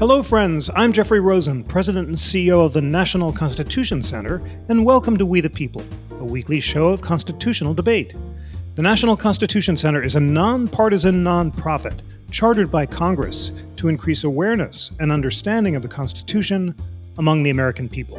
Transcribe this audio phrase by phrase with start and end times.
[0.00, 0.70] Hello, friends.
[0.74, 5.42] I'm Jeffrey Rosen, President and CEO of the National Constitution Center, and welcome to We
[5.42, 8.14] the People, a weekly show of constitutional debate.
[8.76, 12.00] The National Constitution Center is a nonpartisan nonprofit
[12.30, 16.74] chartered by Congress to increase awareness and understanding of the Constitution
[17.18, 18.18] among the American people.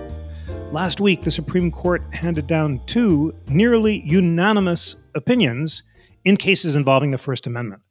[0.72, 5.82] Last week, the Supreme Court handed down two nearly unanimous opinions
[6.26, 7.82] in cases involving the First Amendment.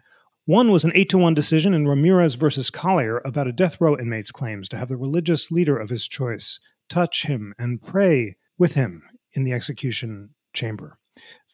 [0.51, 3.97] One was an 8 to 1 decision in Ramirez versus Collier about a death row
[3.97, 8.75] inmate's claims to have the religious leader of his choice touch him and pray with
[8.75, 10.99] him in the execution chamber.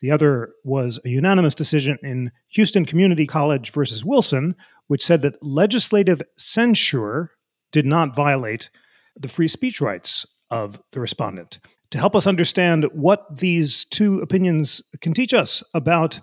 [0.01, 4.55] The other was a unanimous decision in Houston Community College versus Wilson,
[4.87, 7.33] which said that legislative censure
[7.73, 8.71] did not violate
[9.15, 11.59] the free speech rights of the respondent.
[11.91, 16.19] To help us understand what these two opinions can teach us about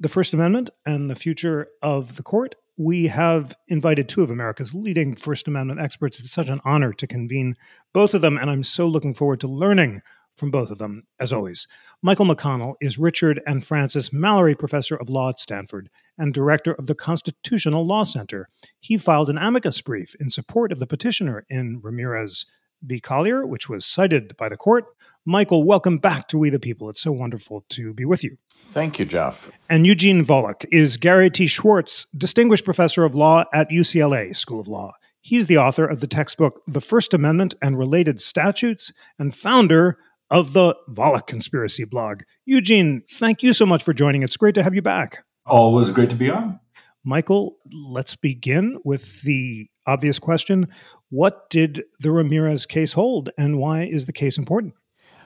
[0.00, 4.74] the First Amendment and the future of the court, we have invited two of America's
[4.74, 6.18] leading First Amendment experts.
[6.18, 7.54] It's such an honor to convene
[7.92, 10.00] both of them, and I'm so looking forward to learning
[10.38, 11.68] from both of them, as always.
[12.00, 16.86] Michael McConnell is Richard and Frances Mallory Professor of Law at Stanford and Director of
[16.86, 18.48] the Constitutional Law Center.
[18.80, 22.46] He filed an amicus brief in support of the petitioner in Ramirez
[22.82, 23.00] v.
[23.00, 24.86] Collier, which was cited by the court.
[25.26, 26.88] Michael, welcome back to We the People.
[26.88, 28.38] It's so wonderful to be with you.
[28.72, 29.50] Thank you, Jeff.
[29.68, 31.46] And Eugene Volokh is Gary T.
[31.46, 34.92] Schwartz, Distinguished Professor of Law at UCLA School of Law.
[35.22, 39.98] He's the author of the textbook The First Amendment and Related Statutes and founder
[40.30, 42.22] of the Volokh Conspiracy blog.
[42.46, 44.22] Eugene, thank you so much for joining.
[44.22, 45.24] It's great to have you back.
[45.46, 46.60] Always great to be on.
[47.04, 50.68] Michael, let's begin with the obvious question
[51.08, 54.74] What did the Ramirez case hold, and why is the case important?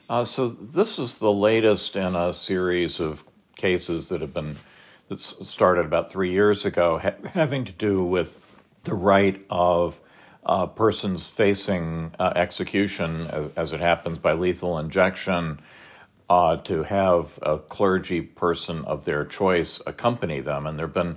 [0.07, 3.25] Uh, so, this is the latest in a series of
[3.57, 4.57] cases that have been
[5.09, 9.99] that started about three years ago, ha- having to do with the right of
[10.45, 15.59] uh, persons facing uh, execution, as it happens by lethal injection,
[16.29, 20.67] uh, to have a clergy person of their choice accompany them.
[20.67, 21.17] And there have been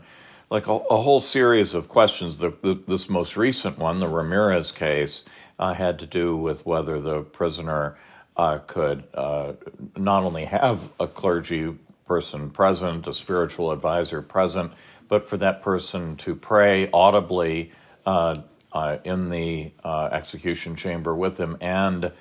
[0.49, 2.37] like a, a whole series of questions.
[2.37, 5.25] The, the, this most recent one, the Ramirez case,
[5.59, 7.97] uh, had to do with whether the prisoner
[8.37, 9.53] uh, could uh,
[9.95, 11.75] not only have a clergy
[12.05, 14.71] person present, a spiritual advisor present,
[15.07, 17.71] but for that person to pray audibly
[18.05, 22.11] uh, uh, in the uh, execution chamber with him and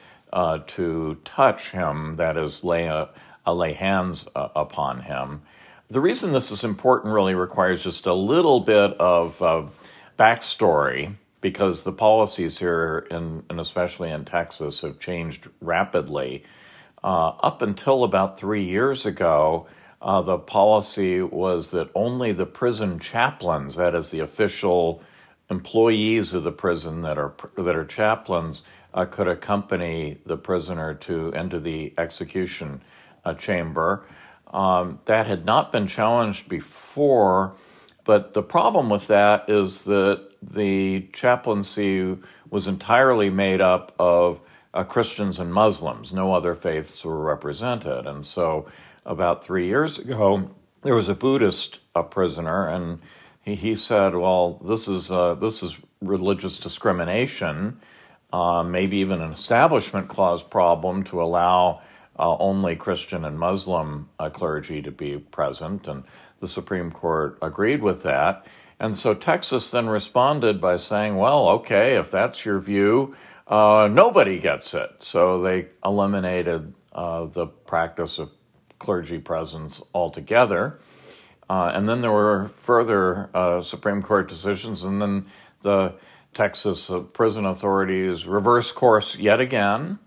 [0.66, 3.08] to touch him, that is, lay, a,
[3.46, 5.40] lay hands upon him.
[5.88, 9.66] The reason this is important really requires just a little bit of uh,
[10.18, 11.14] backstory
[11.46, 16.42] because the policies here, in, and especially in Texas, have changed rapidly.
[17.04, 19.68] Uh, up until about three years ago,
[20.02, 25.00] uh, the policy was that only the prison chaplains, that is, the official
[25.48, 31.28] employees of the prison that are that are chaplains, uh, could accompany the prisoner to
[31.30, 32.82] into the execution
[33.24, 34.04] uh, chamber.
[34.52, 37.54] Um, that had not been challenged before,
[38.04, 42.16] but the problem with that is that the chaplaincy
[42.50, 44.40] was entirely made up of
[44.72, 46.12] uh, Christians and Muslims.
[46.12, 48.06] No other faiths were represented.
[48.06, 48.66] And so,
[49.04, 50.50] about three years ago,
[50.82, 53.00] there was a Buddhist a prisoner, and
[53.40, 57.80] he, he said, "Well, this is uh, this is religious discrimination,
[58.32, 61.80] uh, maybe even an establishment clause problem to allow."
[62.18, 66.04] Uh, only Christian and Muslim uh, clergy to be present, and
[66.40, 68.46] the Supreme Court agreed with that.
[68.78, 73.16] And so Texas then responded by saying, well, okay, if that's your view,
[73.46, 74.90] uh, nobody gets it.
[75.00, 78.32] So they eliminated uh, the practice of
[78.78, 80.78] clergy presence altogether.
[81.48, 85.26] Uh, and then there were further uh, Supreme Court decisions, and then
[85.62, 85.94] the
[86.34, 89.98] Texas prison authorities reversed course yet again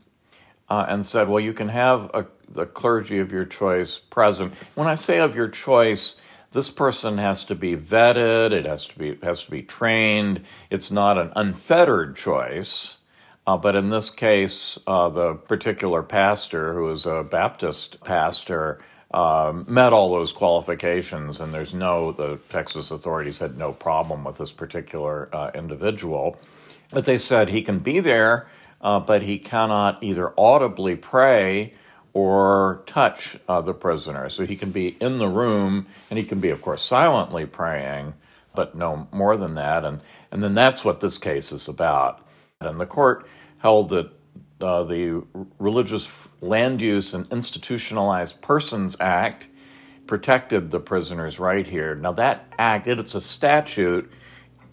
[0.69, 4.53] uh, and said, well, you can have a, the clergy of your choice present.
[4.75, 6.17] When I say of your choice,
[6.51, 8.51] this person has to be vetted.
[8.51, 10.43] It has to be has to be trained.
[10.69, 12.97] It's not an unfettered choice.
[13.45, 18.79] Uh, but in this case, uh, the particular pastor, who is a Baptist pastor,
[19.11, 24.37] uh, met all those qualifications, and there's no the Texas authorities had no problem with
[24.37, 26.39] this particular uh, individual.
[26.91, 28.47] But they said he can be there
[28.81, 31.73] uh, but he cannot either audibly pray
[32.13, 34.29] or touch uh, the prisoner.
[34.29, 38.13] So he can be in the room and he can be, of course, silently praying,
[38.55, 39.85] but no more than that.
[39.85, 42.25] And, and then that's what this case is about.
[42.61, 43.27] And the court
[43.59, 44.11] held that
[44.61, 45.23] uh, the
[45.59, 49.49] Religious Land Use and Institutionalized Persons Act
[50.07, 51.95] protected the prisoner's right here.
[51.95, 54.11] Now, that act, it, it's a statute.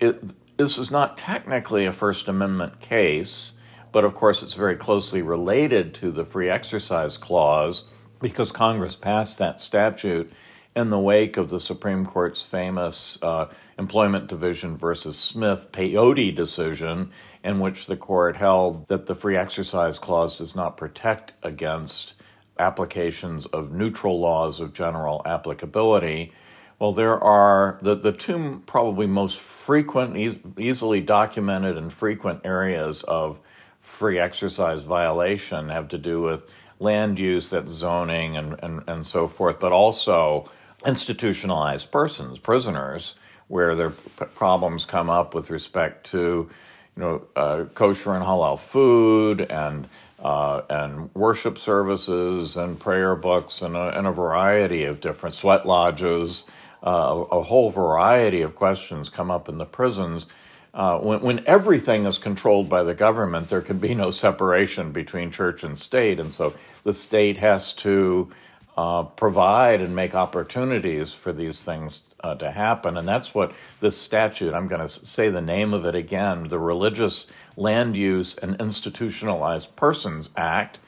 [0.01, 3.53] It, this is not technically a First Amendment case,
[3.97, 7.85] but of course it's very closely related to the Free Exercise Clause
[8.21, 10.31] because Congress passed that statute
[10.75, 13.47] in the wake of the Supreme Court's famous uh,
[13.79, 17.11] Employment Division versus Smith peyote decision,
[17.43, 22.13] in which the court held that the Free Exercise Clause does not protect against
[22.59, 26.35] applications of neutral laws of general applicability.
[26.79, 33.03] Well, there are the, the two probably most frequent, e- easily documented, and frequent areas
[33.03, 33.41] of
[33.87, 39.27] free exercise violation have to do with land use, that zoning, and, and, and so
[39.27, 40.51] forth, but also
[40.85, 43.15] institutionalized persons, prisoners,
[43.49, 46.51] where their problems come up with respect to,
[46.97, 53.63] you know, uh, kosher and halal food and uh, and worship services and prayer books
[53.63, 56.45] and a, and a variety of different sweat lodges,
[56.83, 60.27] uh, a, whole variety of questions come up in the prisons.
[60.77, 65.31] Uh, when, when everything is controlled by the government, there can be no separation between
[65.31, 66.53] church and state, and so
[66.85, 68.31] the state has to
[68.77, 72.99] uh, provide and make opportunities for these things uh, to happen.
[72.99, 76.59] And that's what this statute, I'm going to say the name of it again, the
[76.59, 77.27] Religious
[77.57, 80.79] Land Use and Institutionalized Persons Act.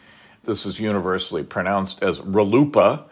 [0.44, 3.04] This is universally pronounced as RLUIPA,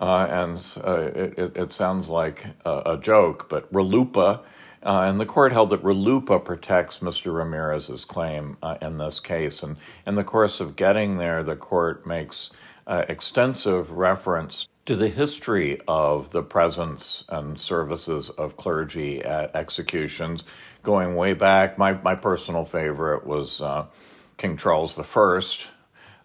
[0.00, 4.42] uh, and uh, it, it, sounds like a, a joke, but RLUIPA.
[4.82, 7.34] Uh, and the court held that RLUIPA protects Mr.
[7.34, 9.62] Ramirez's claim uh, in this case.
[9.62, 12.50] And in the course of getting there, the court makes
[12.86, 20.44] uh, extensive reference to the history of the presence and services of clergy at executions,
[20.82, 21.76] going way back.
[21.76, 23.86] My, my personal favorite was uh,
[24.38, 25.40] King Charles I,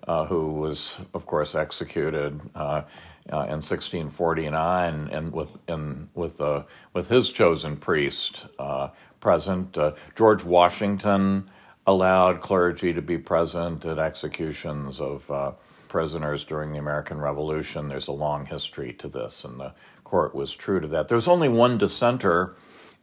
[0.07, 2.39] uh, who was, of course, executed.
[2.55, 2.83] Uh,
[3.31, 5.49] uh, in 1649, and with
[6.13, 6.63] with uh,
[6.93, 8.89] with his chosen priest uh,
[9.19, 9.77] present,
[10.15, 11.49] George Washington
[11.87, 15.55] allowed clergy to be present at executions of
[15.87, 17.87] prisoners during the American Revolution.
[17.87, 19.73] There's a long history to this, and the
[20.03, 21.07] court was true to that.
[21.07, 22.55] There's only one dissenter,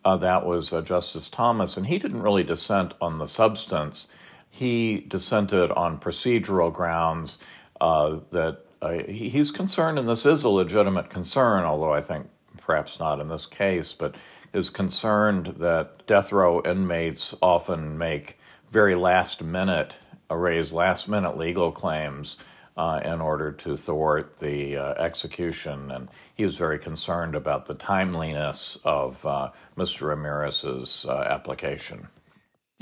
[0.05, 4.09] uh, that was uh, Justice Thomas, and he didn't really dissent on the substance.
[4.51, 7.39] He dissented on procedural grounds
[7.81, 12.99] uh, that uh, he's concerned, and this is a legitimate concern, although I think perhaps
[12.99, 14.17] not in this case, but
[14.53, 18.39] is concerned that death row inmates often make
[18.69, 19.99] very last minute,
[20.29, 22.37] raise last minute legal claims
[22.77, 25.91] uh, in order to thwart the uh, execution.
[25.91, 30.09] And he was very concerned about the timeliness of uh, Mr.
[30.09, 32.09] Ramirez's uh, application.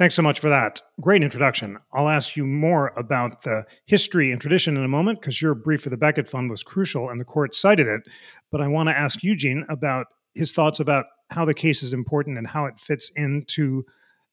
[0.00, 0.80] Thanks so much for that.
[1.02, 1.76] Great introduction.
[1.92, 5.82] I'll ask you more about the history and tradition in a moment because your brief
[5.82, 8.00] for the Becket Fund was crucial and the court cited it.
[8.50, 12.38] But I want to ask Eugene about his thoughts about how the case is important
[12.38, 13.84] and how it fits into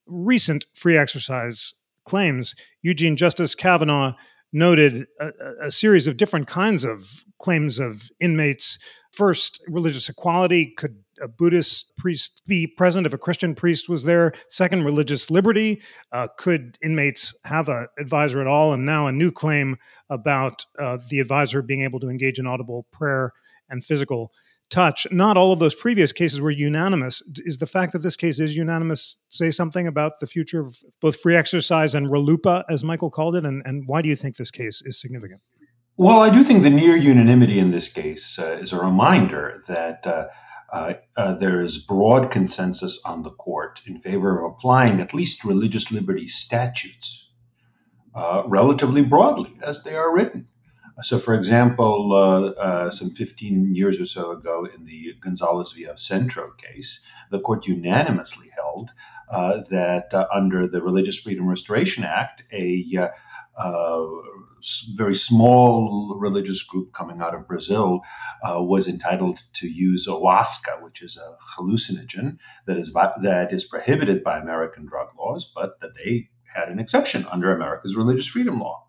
[0.06, 1.74] recent free exercise
[2.06, 2.56] claims.
[2.82, 4.14] Eugene, Justice Kavanaugh
[4.54, 5.32] noted a,
[5.64, 8.80] a, series of different kinds of claims of inmates.
[9.12, 10.68] First, religious equality.
[10.78, 14.34] Could a Buddhist priest be present if a Christian priest was there?
[14.50, 15.82] Second, religious liberty.
[16.12, 18.74] Uh, could inmates have an advisor at all?
[18.74, 19.78] And now a new claim
[20.10, 23.34] about uh, the advisor being able to engage in audible prayer
[23.70, 24.32] and physical
[24.70, 25.08] touch.
[25.12, 27.22] Not all of those previous cases were unanimous.
[27.46, 31.20] Is the fact that this case is unanimous say something about the future of both
[31.20, 33.46] free exercise and RLUIPA, as Michael called it?
[33.46, 35.42] And, and why do you think this case is significant?
[35.96, 40.06] Well, I do think the near unanimity in this case uh, is a reminder that
[40.06, 40.28] uh
[40.74, 46.28] there is broad consensus on the court in favor of applying at least religious liberty
[46.28, 47.28] statutes
[48.18, 50.48] uh, relatively broadly as they are written.
[51.04, 55.88] So, for example, uh, uh, some 15 years or so ago in the Gonzales v.
[55.96, 58.90] Centro case, the court unanimously held
[59.30, 62.84] uh, that uh, under the Religious Freedom Restoration Act, a
[63.58, 64.08] uh, uh,
[64.96, 68.02] very small religious group coming out of Brazil
[68.44, 74.38] was entitled to use ayahuasca, which is a hallucinogen that is that is prohibited by
[74.38, 78.84] American drug laws, but that they had an exception under America's religious freedom law.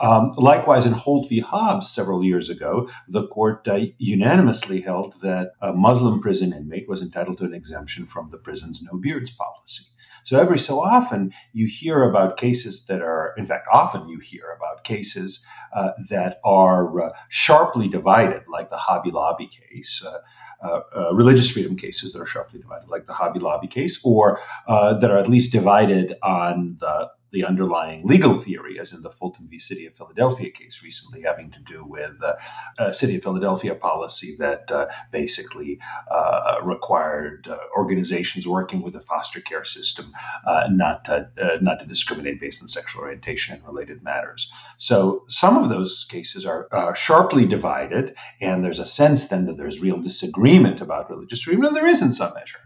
[0.00, 1.40] Um, likewise, in Holt v.
[1.40, 7.00] Hobbs several years ago, the court uh, unanimously held that a Muslim prison inmate was
[7.00, 9.84] entitled to an exemption from the prison's no beards policy.
[10.24, 14.56] So every so often you hear about cases that are, in fact, often you hear
[14.56, 20.02] about cases uh, that are uh, sharply divided, like the Hobby Lobby case.
[20.04, 20.18] Uh,
[20.62, 24.40] uh, uh, religious freedom cases that are sharply divided, like the Hobby Lobby case, or
[24.66, 29.48] that are at least divided on the the underlying legal theory, as in the Fulton
[29.48, 29.58] v.
[29.58, 32.34] City of Philadelphia case recently, having to do with uh,
[32.78, 39.00] a City of Philadelphia policy that uh, basically uh, required uh, organizations working with the
[39.00, 40.12] foster care system
[40.46, 41.28] uh, not to
[41.60, 44.50] not to discriminate based on sexual orientation and related matters.
[44.78, 49.80] So some of those cases are sharply divided, and there's a sense then that there's
[49.80, 52.60] real disagreement about religious freedom, and there is in some measure.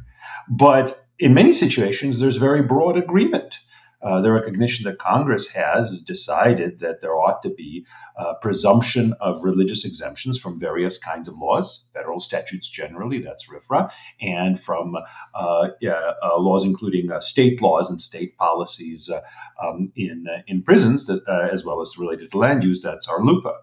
[0.48, 3.58] But in many situations, there's very broad agreement.
[4.00, 7.84] Uh, the recognition that Congress has decided that there ought to be
[8.40, 13.90] presumption of religious exemptions from various kinds of laws, federal statutes generally, that's RFRA,
[14.20, 14.96] and from
[15.34, 19.20] uh, uh, laws including uh, state laws and state policies uh,
[19.62, 23.54] um, in in prisons, that as well as related to land use, that's RLUIPA.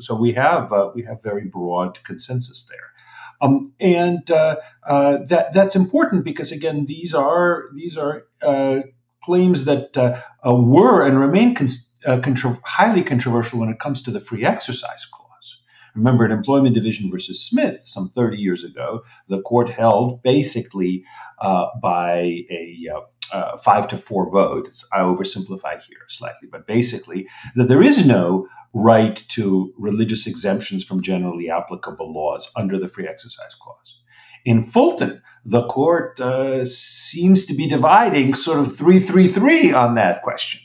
[0.00, 2.94] So we have we have very broad consensus there.
[3.40, 8.80] Um, and uh, uh, that that's important because again, these are these are uh,
[9.24, 11.68] claims that uh, uh, were and remain con-
[12.06, 15.58] uh, contro- highly controversial when it comes to the free exercise clause.
[15.94, 21.04] Remember, in Employment Division versus Smith, some 30 years ago, the court held basically
[21.40, 22.88] by a
[23.32, 24.68] uh, five to four vote.
[24.92, 27.26] I oversimplify here slightly, but basically
[27.56, 33.06] that there is no right to religious exemptions from generally applicable laws under the Free
[33.06, 34.00] Exercise Clause.
[34.44, 40.60] In Fulton, the court uh, seems to be dividing sort of 333 on that question.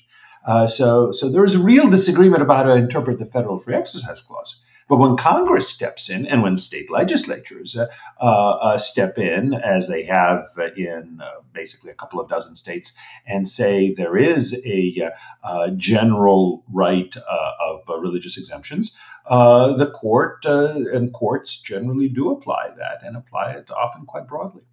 [0.45, 4.21] Uh, so, so there is real disagreement about how to interpret the Federal Free Exercise
[4.21, 4.59] Clause.
[4.89, 7.87] But when Congress steps in and when state legislatures uh,
[8.19, 12.93] uh, step in, as they have in uh, basically a couple of dozen states,
[13.27, 15.11] and say there is a
[15.43, 18.95] uh, general right uh, of religious exemptions,
[19.29, 24.63] the court and courts generally do apply that and apply it often quite broadly.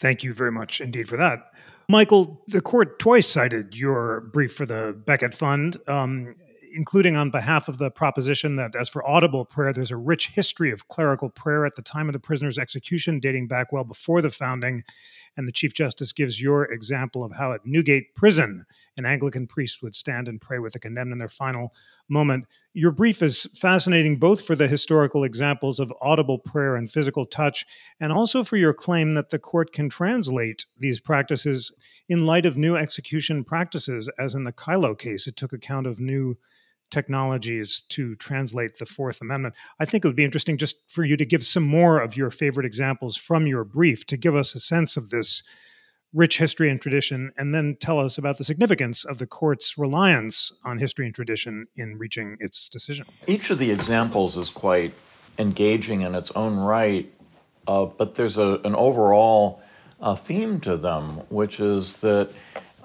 [0.00, 1.52] Thank you very much indeed for that.
[1.88, 5.76] Michael, the court twice cited your brief for the Becket Fund.
[5.86, 6.34] Um,
[6.74, 10.70] including on behalf of the proposition that as for audible prayer, there's a rich history
[10.70, 14.30] of clerical prayer at the time of the prisoner's execution, dating back well before the
[14.30, 14.82] founding.
[15.36, 19.82] And the Chief Justice gives your example of how at Newgate Prison, an Anglican priest
[19.82, 21.72] would stand and pray with the condemned in their final
[22.08, 22.46] moment.
[22.74, 27.64] Your brief is fascinating both for the historical examples of audible prayer and physical touch,
[28.00, 31.72] and also for your claim that the court can translate these practices
[32.08, 35.26] in light of new execution practices, as in the Kyllo case.
[35.26, 36.36] It took account of new
[36.90, 39.54] technologies to translate the Fourth Amendment.
[39.78, 42.30] I think it would be interesting just for you to give some more of your
[42.30, 45.42] favorite examples from your brief to give us a sense of this
[46.12, 50.52] rich history and tradition, and then tell us about the significance of the court's reliance
[50.64, 53.06] on history and tradition in reaching its decision.
[53.28, 54.92] Each of the examples is quite
[55.38, 57.12] engaging in its own right,
[57.68, 59.62] uh, but there's a, an overall
[60.00, 62.32] uh, theme to them, which is that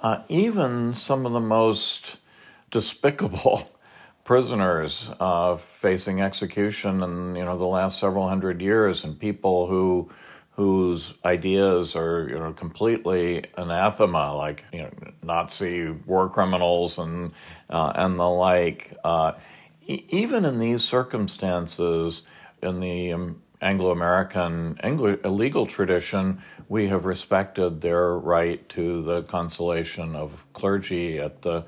[0.03, 2.17] uh, even some of the most
[2.69, 3.71] despicable
[4.25, 10.09] prisoners uh, facing execution in you know the last several hundred years, and people who
[10.51, 14.91] whose ideas are you know completely anathema, like you know
[15.23, 17.31] Nazi war criminals and
[17.69, 18.93] uh, and the like.
[19.05, 19.33] Uh,
[19.87, 22.23] e- even in these circumstances,
[22.61, 30.15] in the um, Anglo-American Anglo- legal tradition, we have respected their right to the consolation
[30.15, 31.65] of clergy at the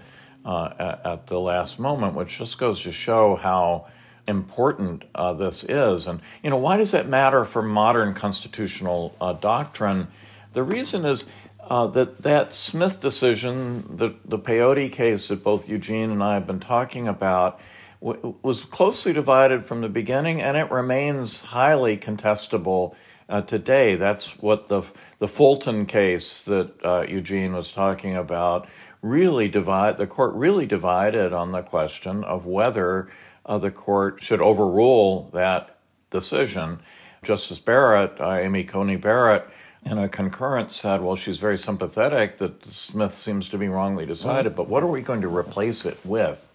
[0.47, 3.85] uh, at, at, the last moment, which just goes to show how
[4.27, 6.07] important uh, this is.
[6.07, 10.07] And, you know, why does that matter for modern constitutional uh, doctrine?
[10.53, 11.27] The reason is
[11.69, 16.47] uh, that that Smith decision, the, the peyote case that both Eugene and I have
[16.47, 17.59] been talking about,
[18.01, 22.95] w- was closely divided from the beginning, and it remains highly contestable
[23.27, 23.95] uh, today.
[23.95, 24.83] That's what the
[25.19, 28.67] the Fulton case that uh, Eugene was talking about
[29.01, 33.09] really divide the court really divided on the question of whether
[33.45, 35.77] uh, the court should overrule that
[36.09, 36.79] decision.
[37.23, 39.47] Justice Barrett, uh, Amy Coney Barrett,
[39.85, 44.55] in a concurrence said, "Well, she's very sympathetic that Smith seems to be wrongly decided,
[44.55, 46.51] but what are we going to replace it with?"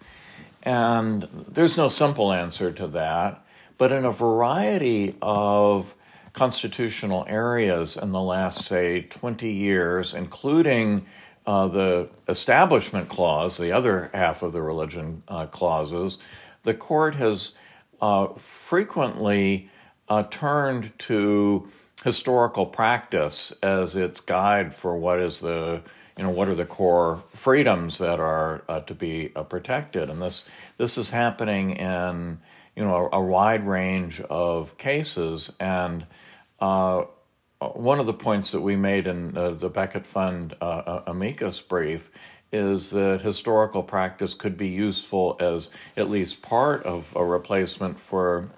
[0.63, 3.43] And there's no simple answer to that,
[3.77, 5.95] but in a variety of
[6.33, 11.05] constitutional areas in the last, say, 20 years, including
[11.45, 16.17] uh, the Establishment Clause, the other half of the religion uh, clauses,
[16.63, 17.53] the court has
[18.01, 19.69] uh, frequently
[20.09, 21.67] uh, turned to
[22.03, 25.81] historical practice as its guide for what is the
[26.17, 30.21] you know what are the core freedoms that are uh, to be uh, protected, and
[30.21, 30.45] this
[30.77, 32.39] this is happening in
[32.75, 35.51] you know a, a wide range of cases.
[35.59, 36.05] And
[37.69, 42.11] one of the points that we made in uh, the Becket Fund uh, amicus brief
[42.53, 48.49] is that historical practice could be useful as at least part of a replacement for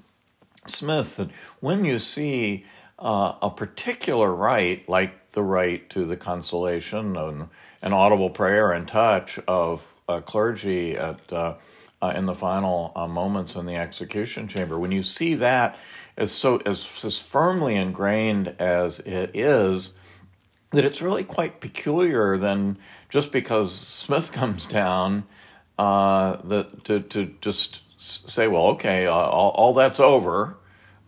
[0.67, 1.17] Smith.
[1.17, 1.31] And
[1.61, 2.65] when you see
[2.99, 7.47] uh, a particular right, like the right to the consolation and
[7.81, 11.55] an audible prayer and touch of uh, clergy at uh,
[12.01, 15.77] uh in the final uh, moments in the execution chamber, when you see that
[16.17, 19.93] as so as, as firmly ingrained as it is,
[20.71, 22.77] that it's really quite peculiar than
[23.09, 25.25] just because Smith comes down
[25.77, 30.57] uh, that to, to just say, well, okay, uh, all, all, that's over.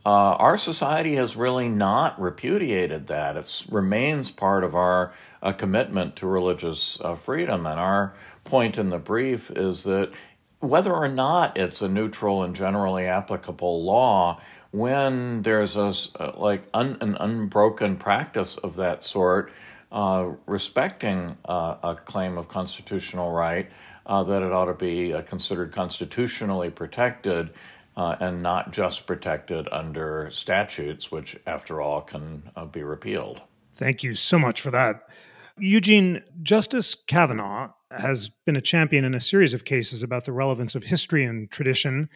[0.06, 3.36] Uh, our society has really not repudiated that.
[3.38, 7.66] It remains part of our uh, commitment to religious uh, freedom.
[7.66, 8.14] And our
[8.46, 10.12] point in the brief is that
[10.60, 14.40] whether or not it's a neutral and generally applicable law,
[14.72, 19.52] when there's a uh, like un, an unbroken practice of that sort,
[19.92, 23.70] uh, respecting uh, a claim of constitutional right,
[24.06, 27.52] uh, that it ought to be uh, considered constitutionally protected
[27.96, 33.42] uh, and not just protected under statutes, which, after all, can be repealed.
[33.74, 35.10] Thank you so much for that.
[35.58, 40.76] Eugene, Justice Kavanaugh has been a champion in a series of cases about the relevance
[40.76, 42.10] of history and tradition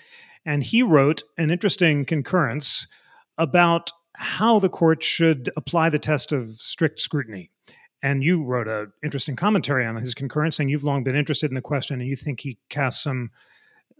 [0.45, 2.87] and he wrote an interesting concurrence
[3.37, 7.49] about how the court should apply the test of strict scrutiny.
[8.03, 11.55] And you wrote an interesting commentary on his concurrence, saying you've long been interested in
[11.55, 13.29] the question and you think he casts some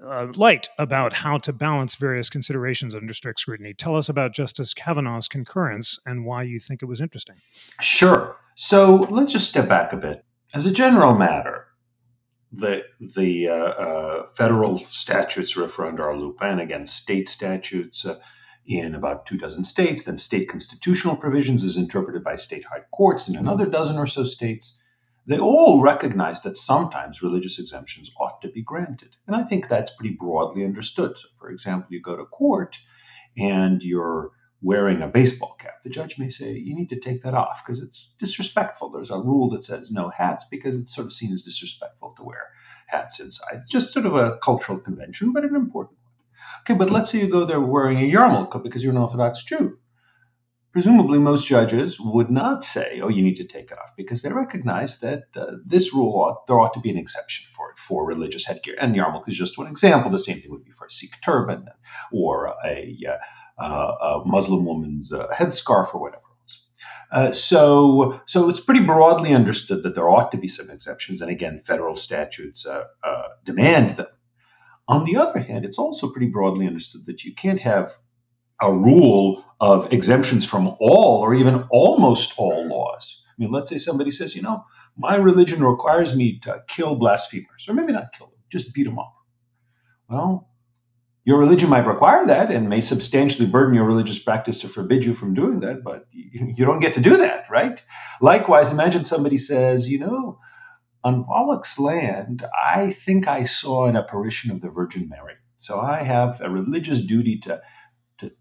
[0.03, 3.74] uh, light about how to balance various considerations under strict scrutiny.
[3.74, 7.36] Tell us about Justice Kavanaugh's concurrence and why you think it was interesting.
[7.79, 8.36] Sure.
[8.55, 10.25] So let's just step back a bit.
[10.53, 11.67] As a general matter,
[12.51, 18.20] the the uh, uh, federal statutes referenda RLUIPA against state statutes uh,
[18.65, 20.03] in about two dozen states.
[20.03, 24.24] Then state constitutional provisions is interpreted by state high courts in another dozen or so
[24.24, 24.77] states.
[25.27, 29.91] They all recognize that sometimes religious exemptions ought to be granted, and I think that's
[29.91, 31.17] pretty broadly understood.
[31.17, 32.79] So, for example, you go to court
[33.38, 37.33] and you're wearing a baseball cap, the judge may say, you need to take that
[37.33, 38.89] off because it's disrespectful.
[38.89, 42.24] There's a rule that says no hats because it's sort of seen as disrespectful to
[42.24, 42.47] wear
[42.87, 43.63] hats inside.
[43.67, 46.25] Just sort of a cultural convention, but an important one.
[46.61, 49.79] Okay, but let's say you go there wearing a yarmulke because you're an Orthodox Jew.
[50.74, 54.31] Presumably, most judges would not say, "Oh, you need to take it off," because they
[54.31, 58.05] recognize that uh, this rule ought, there ought to be an exception for it for
[58.05, 58.75] religious headgear.
[58.79, 60.11] And yarmulke is just one example.
[60.11, 61.65] The same thing would be for a Sikh turban
[62.13, 63.17] or a uh,
[63.61, 66.21] a Muslim woman's uh, headscarf or whatever.
[67.11, 71.29] Uh, so, so it's pretty broadly understood that there ought to be some exceptions, and
[71.29, 72.65] again, federal statutes
[73.43, 74.07] demand them.
[74.87, 77.95] On the other hand, it's also pretty broadly understood that you can't have
[78.61, 83.21] a rule of exemptions from all or even almost all laws.
[83.27, 84.63] I mean, let's say somebody says, you know,
[84.97, 89.00] my religion requires me to kill blasphemers, or maybe not kill them, just beat them
[89.00, 89.13] up.
[90.09, 90.50] Well,
[91.24, 95.14] your religion might require that and may substantially burden your religious practice to forbid you
[95.14, 97.81] from doing that, but you don't get to do that, right?
[98.22, 100.40] Likewise, imagine somebody says, you know,
[101.03, 105.36] on Volokh's land, I think I saw an apparition of the Virgin Mary.
[105.57, 107.62] So I have a religious duty to,
[108.20, 108.31] to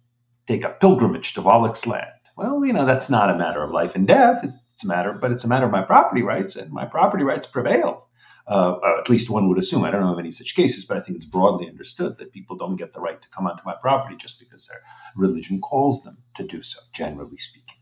[0.47, 2.11] take a pilgrimage to Volokh's land.
[2.37, 4.45] Well, you know, that's not a matter of life and death.
[4.75, 7.47] It's a matter, but it's a matter of my property rights, and my property rights
[7.47, 8.09] prevail.
[8.47, 9.85] Uh, uh, at least one would assume.
[9.85, 12.57] I don't know of any such cases, but I think it's broadly understood that people
[12.57, 14.83] don't get the right to come onto my property just because their
[15.15, 17.77] religion calls them to do so, generally speaking.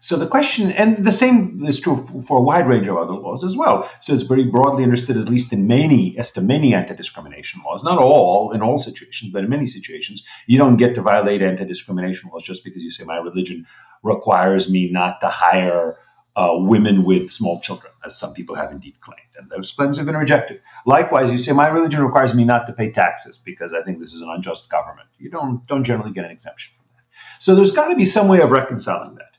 [0.00, 1.94] So the question, and the same is true
[2.26, 3.88] for a wide range of other laws as well.
[4.00, 7.98] So it's very broadly understood, at least in many, as to many anti-discrimination laws, not
[7.98, 12.42] all in all situations, but in many situations, you don't get to violate anti-discrimination laws
[12.42, 13.64] just because you say my religion
[14.02, 15.96] requires me not to hire
[16.34, 19.20] uh, women with small children, as some people have indeed claimed.
[19.36, 20.60] And those claims have been rejected.
[20.86, 24.12] Likewise, you say, my religion requires me not to pay taxes because I think this
[24.12, 25.08] is an unjust government.
[25.18, 27.04] You don't, don't generally get an exemption from that.
[27.38, 29.36] So there's got to be some way of reconciling that.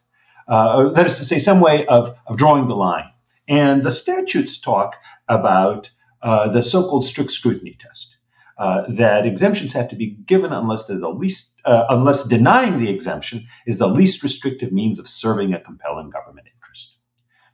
[0.48, 3.10] Uh, that is to say, some way of, of drawing the line.
[3.48, 5.90] And the statutes talk about
[6.22, 8.18] uh, the so called strict scrutiny test.
[8.58, 12.90] Uh, that exemptions have to be given unless they're the least, uh, unless denying the
[12.90, 16.48] exemption is the least restrictive means of serving a compelling government.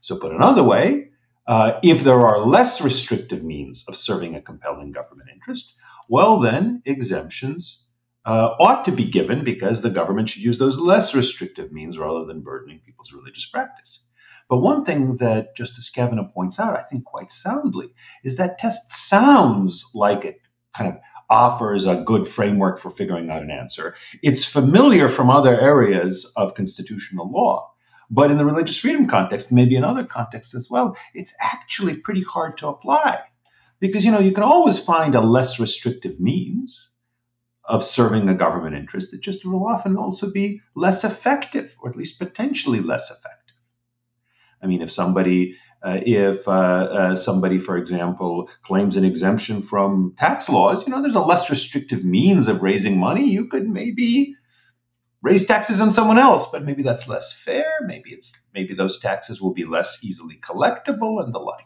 [0.02, 1.10] So, put another way,
[1.48, 5.76] uh, if there are less restrictive means of serving a compelling government interest,
[6.08, 7.86] well, then exemptions
[8.26, 12.26] uh, ought to be given because the government should use those less restrictive means rather
[12.26, 14.06] than burdening people's religious practice.
[14.50, 17.90] But one thing that Justice Kavanaugh points out, I think quite soundly,
[18.24, 20.42] is that test sounds like it
[20.76, 23.96] kind of offers a good framework for figuring out an answer.
[24.24, 27.69] It's familiar from other areas of constitutional law.
[28.10, 32.24] But in the religious freedom context, maybe in other contexts as well, it's actually pretty
[32.24, 33.20] hard to apply.
[33.80, 36.78] Because, you know, you can always find a less restrictive means
[37.64, 39.14] of serving a government interest.
[39.14, 43.56] It just will often also be less effective, or at least potentially less effective.
[44.62, 50.14] I mean, if somebody uh, if uh, uh, somebody, for example, claims an exemption from
[50.18, 53.30] tax laws, you know, there's a less restrictive means of raising money.
[53.30, 54.36] You could maybe
[55.22, 57.72] raise taxes on someone else, but maybe that's less fair.
[57.86, 61.66] Maybe it's maybe those taxes will be less easily collectible and the like.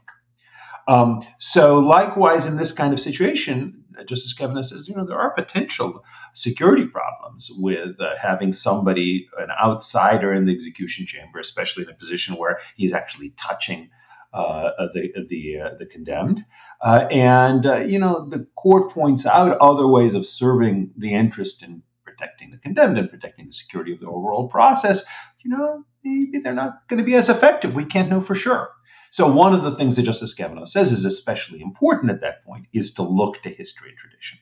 [0.87, 5.33] Um, so, likewise, in this kind of situation, Justice Kavanaugh says, you know, there are
[5.33, 11.89] potential security problems with uh, having somebody, an outsider in the execution chamber, especially in
[11.89, 13.89] a position where he's actually touching
[14.33, 16.43] uh, the the uh, the condemned,
[16.81, 21.61] uh, and uh, you know the court points out other ways of serving the interest
[21.61, 21.83] in
[22.15, 25.03] protecting the condemned and protecting the security of the overall process.
[25.39, 27.73] You know, maybe they're not going to be as effective.
[27.73, 28.69] We can't know for sure.
[29.13, 32.65] So one of the things that Justice Kavanaugh says is especially important at that point
[32.73, 34.39] is to look to history and tradition.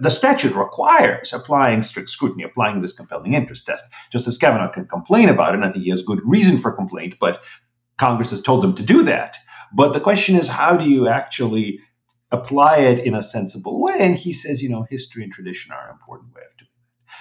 [0.00, 3.84] The, statute requires applying strict scrutiny, applying this compelling interest test.
[4.08, 7.16] Justice Kavanaugh can complain about it, and I think he has good reason for complaint,
[7.20, 7.44] but
[7.98, 9.36] Congress has told them to do that.
[9.74, 11.80] But the question is, how do you actually
[12.30, 13.96] apply it in a sensible way?
[13.98, 16.70] And he says, you know, history and tradition are an important way of doing.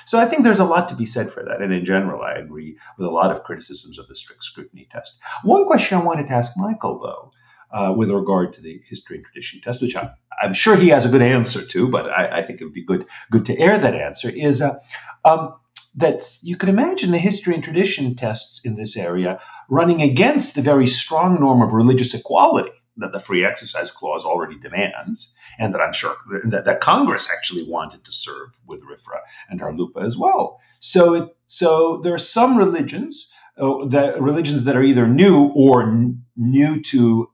[0.05, 1.61] So I think there's a lot to be said for that.
[1.61, 5.17] And in general, I agree with a lot of criticisms of the strict scrutiny test.
[5.43, 7.31] One question I wanted to ask Michael, though,
[7.71, 10.11] uh, with regard to the history and tradition test, which I,
[10.41, 12.85] am sure he has a good answer to, but I, I, think it would be
[12.85, 14.77] good good to air that answer, is uh,
[15.25, 15.55] um,
[15.95, 19.39] that you can imagine the history and tradition tests in this area
[19.69, 24.57] running against the very strong norm of religious equality that the free exercise clause already
[24.59, 29.61] demands, and that I'm sure that, that Congress actually wanted to serve with RFRA and
[29.61, 30.59] RLUIPA as well.
[30.79, 35.83] So, it, so there are some religions, uh, that religions that are either new or
[35.83, 37.29] n- new to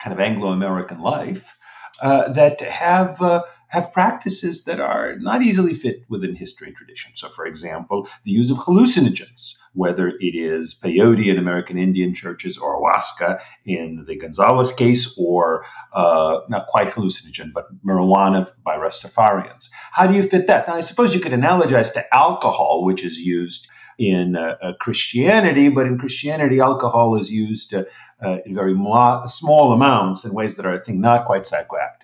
[0.00, 1.56] kind of Anglo-American life,
[2.02, 3.42] uh, that have uh,
[3.72, 7.10] have practices that are not easily fit within history and tradition.
[7.14, 12.58] So, for example, the use of hallucinogens, whether it is peyote in American Indian churches
[12.58, 19.70] or ayahuasca in the Gonzales case, or uh, not quite hallucinogen, but marijuana by Rastafarians.
[19.92, 20.68] How do you fit that?
[20.68, 25.70] Now, I suppose you could analogize to alcohol, which is used in uh, uh, Christianity,
[25.70, 27.84] but in Christianity, alcohol is used uh,
[28.20, 32.01] uh in very mo- small amounts in ways that are, I think, not quite psychoactive.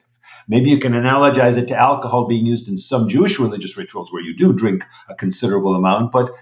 [0.48, 4.22] Maybe you can analogize it to alcohol being used in some Jewish religious rituals where
[4.22, 6.32] you do drink a considerable amount, but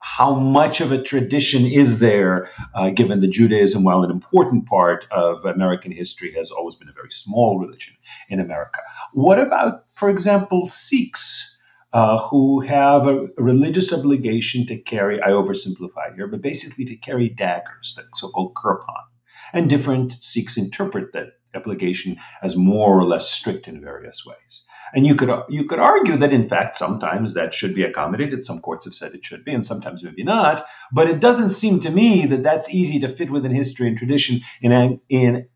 [0.00, 5.06] how much of a tradition is there, uh, given that Judaism, while an important part
[5.10, 7.94] of American history, has always been a very small religion
[8.28, 8.80] in America?
[9.14, 11.52] What about, for example, Sikhs?
[11.92, 17.30] Uh, who have a, religious obligation to carry, I oversimplify here, but basically to carry
[17.30, 19.02] daggers, the so called kirpan.
[19.54, 24.62] And different Sikhs interpret that obligation as more or less strict in various ways.
[24.94, 28.44] And you could you could argue that in fact sometimes that should be accommodated.
[28.44, 30.64] Some courts have said it should be, and sometimes maybe not.
[30.92, 34.40] But it doesn't seem to me that that's easy to fit within history and tradition
[34.62, 35.48] in in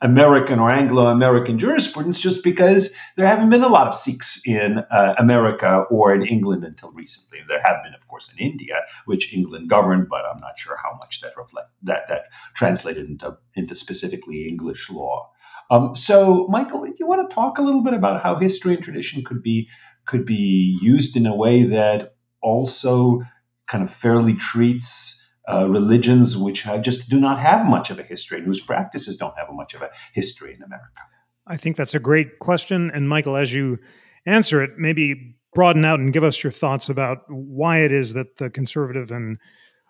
[0.00, 5.14] American or Anglo-American jurisprudence, just because there haven't been a lot of Sikhs in uh,
[5.16, 7.38] America or in England until recently.
[7.48, 10.94] There have been, of course, in India, which England governed, but I'm not sure how
[11.00, 15.30] much that reflect that that translated into into specifically English law.
[15.70, 18.84] Um, so, Michael, do you want to talk a little bit about how history and
[18.84, 19.68] tradition could be
[20.06, 23.22] could be used in a way that also
[23.66, 28.38] kind of fairly treats uh, religions which just do not have much of a history
[28.38, 31.02] and whose practices don't have much of a history in America?
[31.46, 32.90] I think that's a great question.
[32.94, 33.78] And Michael, as you
[34.26, 38.36] answer it, maybe broaden out and give us your thoughts about why it is that
[38.36, 39.38] the conservative and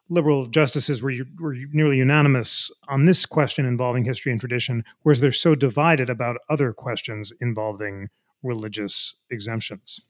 [0.08, 5.32] liberal justices were, were nearly unanimous on this question involving history and tradition, whereas they're
[5.32, 8.08] so divided about other questions involving
[8.42, 10.00] religious exemptions.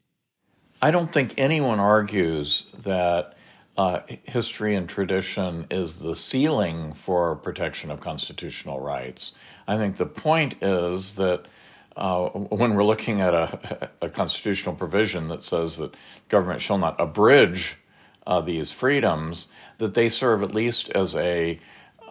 [0.82, 3.36] I don't think anyone argues that
[3.76, 9.32] uh, history and tradition is the ceiling for protection of constitutional rights.
[9.66, 11.46] I think the point is that
[11.96, 15.94] uh, when we're looking at a, a, constitutional provision that says that
[16.28, 17.76] government shall not abridge
[18.26, 21.58] uh, these freedoms, that they serve at least as a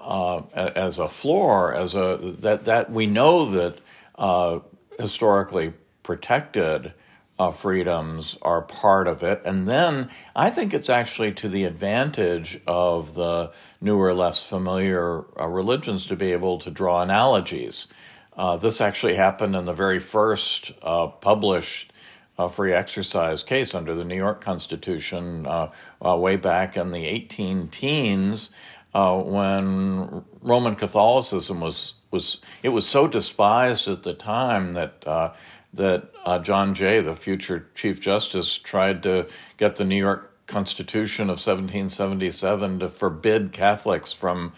[0.04, 3.80] uh, as a floor, as a that that we know that
[4.16, 4.60] uh,
[5.00, 5.74] historically
[6.04, 6.94] protected
[7.40, 12.62] uh, freedoms are part of it, and then I think it's actually to the advantage
[12.68, 17.88] of the newer, less familiar uh, religions to be able to draw analogies.
[18.36, 21.93] Uh, this actually happened in the very first published
[22.38, 25.72] uh, free exercise case under the New York Constitution uh,
[26.04, 28.52] uh, way back in the 18 teens.
[28.94, 35.34] uh, when Roman Catholicism was was it was so despised at the time that uh,
[35.74, 41.24] that uh, John Jay, the future Chief Justice, tried to get the New York Constitution
[41.24, 44.54] of 1777 to forbid Catholics from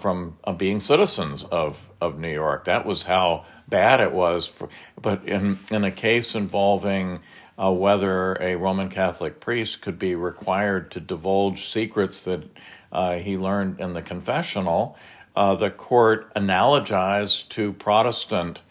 [0.00, 2.64] from being citizens of, of New York.
[2.64, 4.46] That was how bad it was.
[4.46, 4.68] For,
[5.00, 7.20] but in in a case involving
[7.58, 12.42] uh, whether a Roman Catholic priest could be required to divulge secrets that
[12.92, 14.96] uh, he learned in the confessional,
[15.34, 18.62] uh, the court analogized to Protestant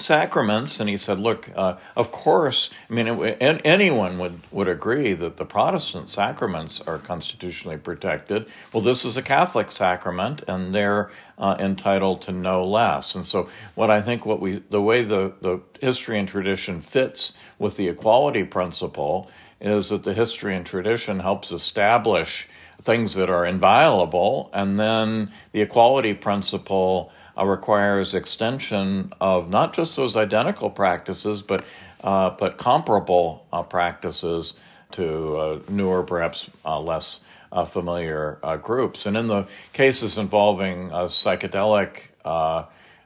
[0.00, 5.12] sacraments, and he said, "Look, uh, of course, I mean, it, anyone would would agree
[5.14, 8.46] that the Protestant sacraments are constitutionally protected.
[8.72, 13.14] Well, this is a Catholic sacrament, and they're uh, entitled to no less.
[13.14, 17.32] And so, what I think, what we, the way the the history and tradition fits
[17.58, 22.48] with the equality principle is that the history and tradition helps establish
[22.82, 29.96] things that are inviolable, and then the equality principle." Uh, requires extension of not just
[29.96, 31.64] those identical practices, but
[32.02, 34.54] uh, but comparable uh, practices
[34.92, 37.20] to newer, perhaps less
[37.66, 39.06] familiar groups.
[39.06, 42.08] And in the cases involving psychedelic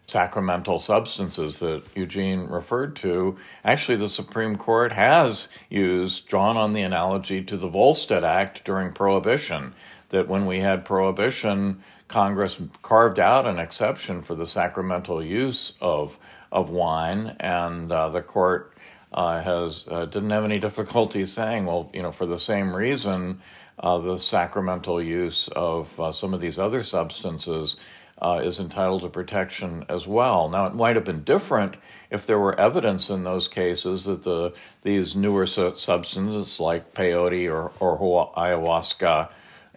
[0.06, 6.82] sacramental substances that Eugene referred to, actually the Supreme Court has used, drawn on the
[6.82, 9.74] analogy to the Volstead Act during Prohibition,
[10.14, 16.18] that when we had Prohibition, Congress carved out an exception for the sacramental use of
[16.52, 18.76] of wine, and uh, the court
[19.12, 23.40] uh, has uh, didn't have any difficulty saying, well, you know, for the same reason,
[23.80, 27.74] uh, the sacramental use of uh, some of these other substances
[28.22, 30.48] uh, is entitled to protection as well.
[30.48, 31.74] Now, it might have been different
[32.08, 37.50] if there were evidence in those cases that the these newer su- substances like peyote
[37.50, 39.30] or, or ayahuasca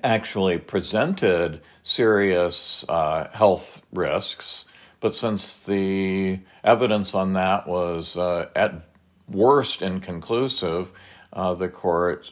[0.08, 4.63] actually presented serious uh, health risks.
[5.02, 8.88] But since the evidence on that was uh, at
[9.30, 10.93] worst inconclusive,
[11.34, 12.32] uh, the court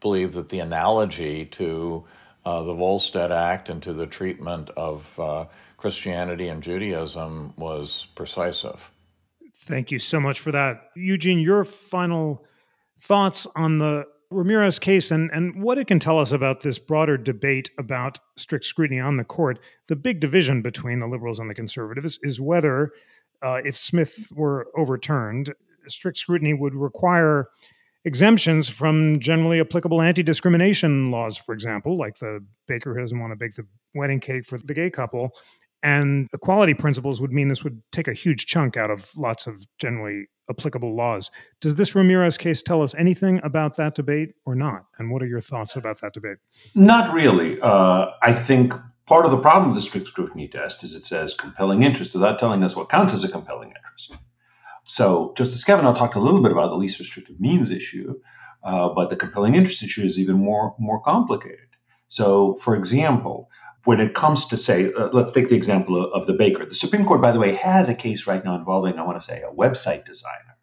[0.00, 2.04] believed that the analogy to
[2.44, 5.44] uh, the Volstead Act and to the treatment of uh,
[5.76, 8.90] Christianity and Judaism was persuasive.
[9.64, 10.90] Thank you so much for that.
[10.96, 12.44] Eugene, your final
[13.00, 17.16] thoughts on the Ramirez case and, and what it can tell us about this broader
[17.16, 19.58] debate about strict scrutiny on the court.
[19.88, 22.92] The big division between the liberals and the conservatives is whether,
[23.42, 25.52] uh, if Smith were overturned,
[25.88, 27.48] strict scrutiny would require
[28.04, 33.32] exemptions from generally applicable anti discrimination laws, for example, like the baker who doesn't want
[33.32, 35.30] to bake the wedding cake for the gay couple.
[35.82, 39.66] And equality principles would mean this would take a huge chunk out of lots of
[39.78, 41.30] generally applicable laws.
[41.60, 44.84] Does this Ramirez case tell us anything about that debate or not?
[44.98, 46.36] And what are your thoughts about that debate?
[46.74, 47.60] Not really.
[47.60, 48.74] Uh, I think
[49.06, 52.38] part of the problem of the strict scrutiny test is it says compelling interest without
[52.38, 54.16] telling us what counts as a compelling interest.
[54.84, 58.14] So Justice Kavanaugh talked a little bit about the least restrictive means issue,
[58.62, 61.58] uh, but the compelling interest issue is even more more complicated.
[62.08, 63.48] So, for example,
[63.84, 66.64] when it comes to say, uh, let's take the example of, of, the baker.
[66.64, 69.26] The Supreme Court, by the way, has a case right now involving, I want to
[69.26, 70.56] say, a website designer,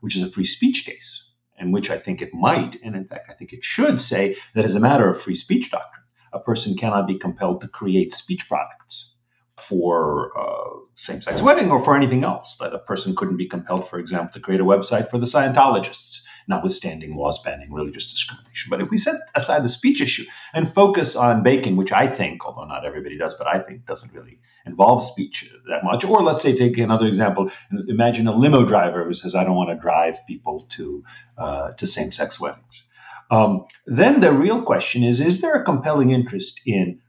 [0.00, 1.24] which is a free speech case,
[1.58, 4.64] in which I think it might, and in fact, I think it should say that
[4.64, 8.48] as a matter of free speech doctrine, a person cannot be compelled to create speech
[8.48, 9.13] products
[9.56, 12.56] for uh, same-sex wedding or for anything else.
[12.58, 16.20] That a person couldn't be compelled, for example, to create a website for the Scientologists
[16.46, 18.68] notwithstanding laws banning religious discrimination.
[18.70, 22.44] But if we set aside the speech issue and focus on baking, which I think,
[22.44, 26.42] although not everybody does, but I think doesn't really involve speech that much, or let's
[26.42, 27.50] say take another example,
[27.88, 31.04] imagine a limo driver who says, "I don't want to drive people to
[31.38, 32.82] uh, to same-sex weddings."
[33.30, 37.00] Um, then the real question is: Is there a compelling interest in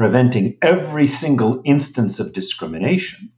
[0.00, 3.30] preventing every single instance of discrimination?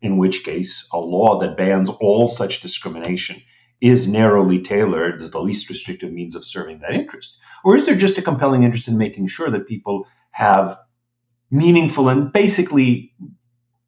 [0.00, 3.40] In which case, a law that bans all such discrimination
[3.80, 7.38] is narrowly tailored as the least restrictive means of serving that interest?
[7.62, 10.76] Or is there just a compelling interest in making sure that people have
[11.52, 13.14] meaningful and basically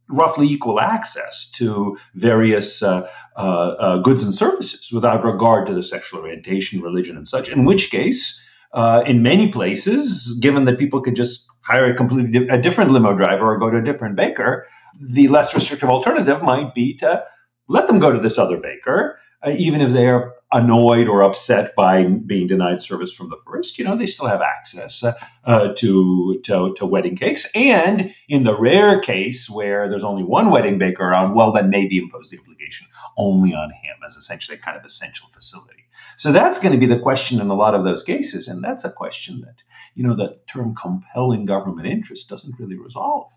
[0.08, 5.82] roughly equal access to various uh, uh, uh, goods and services without regard to the
[5.82, 7.48] sexual orientation, religion, and such?
[7.48, 8.40] In which case,
[8.74, 13.14] uh, in many places, given that people could just hire a completely a different limo
[13.14, 14.66] driver or go to a different baker,
[15.00, 17.24] the less restrictive alternative might be to
[17.68, 21.74] let them go to this other baker uh, even if they are annoyed or upset
[21.74, 25.12] by being denied service from the first, you know, they still have access uh,
[25.44, 27.46] uh, to, to, to wedding cakes.
[27.54, 31.98] And in the rare case where there's only one wedding baker around, well, then maybe
[31.98, 32.86] impose the obligation
[33.18, 35.84] only on him as essentially a kind of essential facility.
[36.16, 38.84] So that's going to be the question in a lot of those cases, and that's
[38.84, 39.56] a question that
[39.94, 43.32] you know the term compelling government interest doesn't really resolve.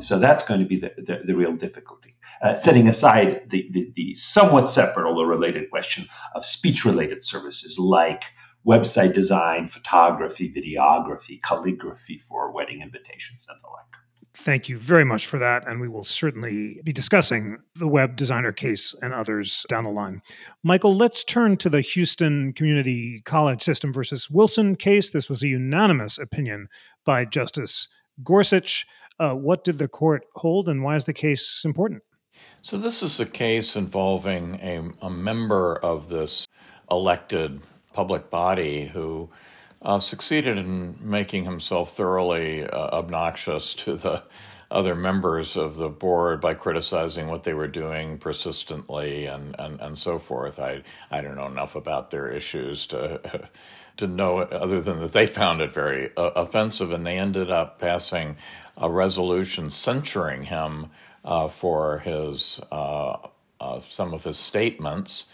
[0.00, 2.16] So that's going to be the, the, the real difficulty.
[2.42, 7.78] Uh, setting aside the, the, the somewhat separate, although related question of speech related services
[7.78, 8.24] like
[8.66, 13.88] website design, photography, videography, calligraphy for wedding invitations, and the like.
[14.34, 15.66] Thank you very much for that.
[15.66, 20.22] And we will certainly be discussing the web designer case and others down the line.
[20.62, 25.10] Michael, let's turn to the Houston Community College System versus Wilson case.
[25.10, 26.68] This was a unanimous opinion
[27.04, 27.88] by Justice
[28.22, 28.86] Gorsuch.
[29.18, 32.02] Uh, what did the court hold, and why is the case important?
[32.62, 36.46] So, this is a case involving a, a member of this
[36.90, 37.60] elected
[37.92, 39.30] public body who
[39.82, 44.22] uh, succeeded in making himself thoroughly uh, obnoxious to the
[44.70, 49.98] other members of the board by criticizing what they were doing persistently and, and, and
[49.98, 50.58] so forth.
[50.58, 53.48] I, I don't know enough about their issues to
[53.98, 57.50] to know it other than that they found it very uh, offensive and they ended
[57.50, 58.36] up passing
[58.78, 60.86] a resolution censuring him
[61.24, 63.16] uh, for his uh,
[63.60, 65.26] uh, some of his statements.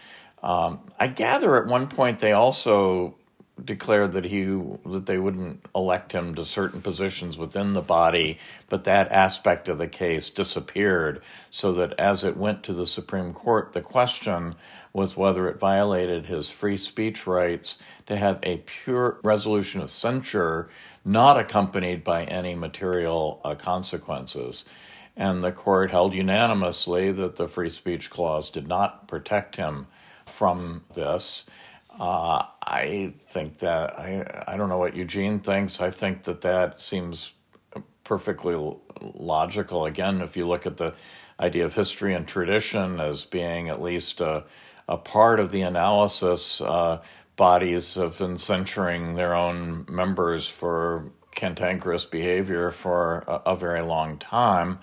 [0.42, 3.14] Um, I gather at one point they also
[3.62, 4.44] declared that he
[4.85, 9.78] that they wouldn't elect him to certain positions within the body, but that aspect of
[9.78, 11.22] the case disappeared.
[11.50, 14.57] So that as it went to the Supreme Court, the question
[14.92, 20.68] was whether it violated his free speech rights to have a pure resolution of censure,
[21.05, 24.64] not accompanied by any material uh, consequences.
[25.17, 29.87] And the court held unanimously that the free speech clause did not protect him
[30.27, 31.47] from this.
[32.01, 35.81] Uh, I think that I I don't know what Eugene thinks.
[35.81, 37.35] I think that that seems
[38.03, 38.57] perfectly
[39.01, 39.87] logical.
[39.87, 40.95] Again, if you look at the
[41.40, 44.45] idea of history and tradition as being at least a,
[44.88, 47.01] a part of the analysis, uh,
[47.37, 54.18] bodies have been censuring their own members for cantankerous behavior for a, a very long
[54.18, 54.79] time.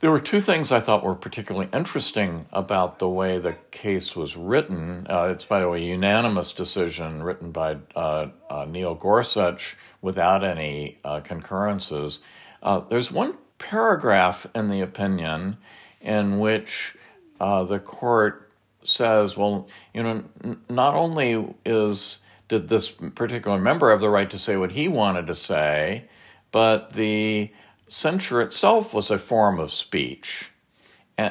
[0.00, 4.36] There were two things I thought were particularly interesting about the way the case was
[4.36, 5.08] written.
[5.10, 10.44] Uh, it's, by the way, a unanimous decision written by uh, uh, Neil Gorsuch without
[10.44, 12.20] any uh, concurrences.
[12.62, 15.56] Uh, there's one paragraph in the opinion
[16.00, 16.96] in which
[17.40, 18.47] uh, the court
[18.88, 20.24] says, well, you know,
[20.68, 25.26] not only is did this particular member have the right to say what he wanted
[25.26, 26.04] to say,
[26.50, 27.50] but the
[27.88, 30.50] censure itself was a form of speech,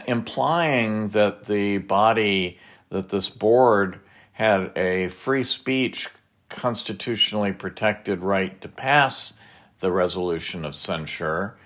[0.08, 4.00] implying that the body, that this board
[4.32, 6.08] had a free speech,
[6.50, 9.34] constitutionally protected right to pass
[9.80, 11.58] the resolution of censure.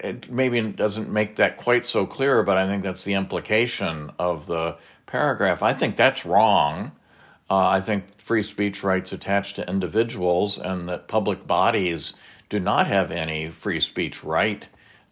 [0.00, 4.46] It maybe doesn't make that quite so clear, but I think that's the implication of
[4.46, 5.62] the paragraph.
[5.62, 6.92] I think that's wrong.
[7.48, 12.14] Uh, I think free speech rights attached to individuals and that public bodies
[12.48, 14.68] do not have any free speech right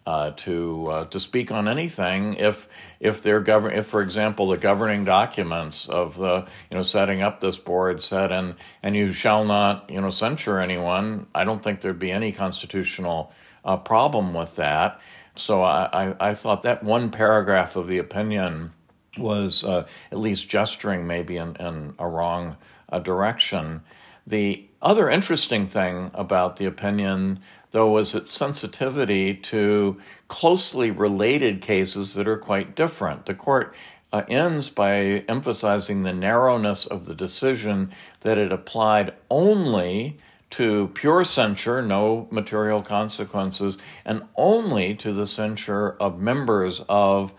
[0.06, 2.68] uh, to uh, to speak on anything if
[3.00, 7.40] if they're govern if for example the governing documents of the you know setting up
[7.40, 11.80] this board said and and you shall not you know censure anyone I don't think
[11.80, 13.32] there'd be any constitutional
[13.64, 15.00] uh, problem with that
[15.36, 18.72] so I, I, I thought that one paragraph of the opinion
[19.16, 22.56] was uh, at least gesturing maybe in, in a wrong
[22.90, 23.82] uh, direction
[24.26, 27.40] the other interesting thing about the opinion,
[27.72, 29.98] though, was its sensitivity to
[30.28, 33.26] closely related cases that are quite different.
[33.26, 33.74] The court
[34.12, 40.16] uh, ends by emphasizing the narrowness of the decision that it applied only
[40.50, 47.34] to pure censure, no material consequences, and only to the censure of members of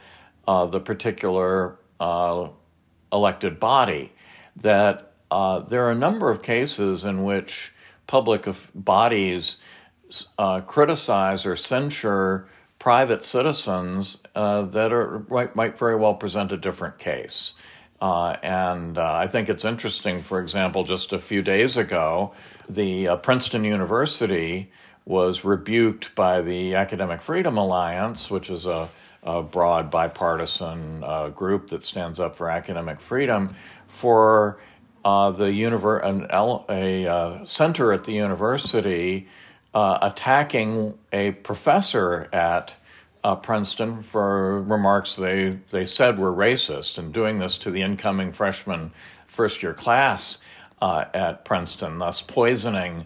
[0.48, 2.50] uh, the particular uh,
[3.12, 4.12] elected body.
[4.58, 7.74] That uh, there are a number of cases in which
[8.08, 9.58] public bodies
[10.38, 12.48] uh, criticize or censure
[12.80, 17.56] private citizens uh, that are might, might, very well present a different case.
[18.00, 22.34] Uh, and I think it's interesting, for example, just a few days ago,
[22.70, 24.70] the Princeton University
[25.06, 28.90] was rebuked by the Academic Freedom Alliance, which is a,
[29.26, 33.54] a broad bipartisan group that stands up for academic freedom,
[33.88, 34.60] for
[35.06, 36.28] uh, the univer- an,
[36.70, 39.28] a uh, center at the university
[39.76, 42.76] uh, attacking a professor at
[43.24, 48.32] uh, Princeton for remarks they, they said were racist and doing this to the incoming
[48.32, 48.92] freshman
[49.26, 50.40] first year class
[50.82, 53.06] uh, at Princeton, thus poisoning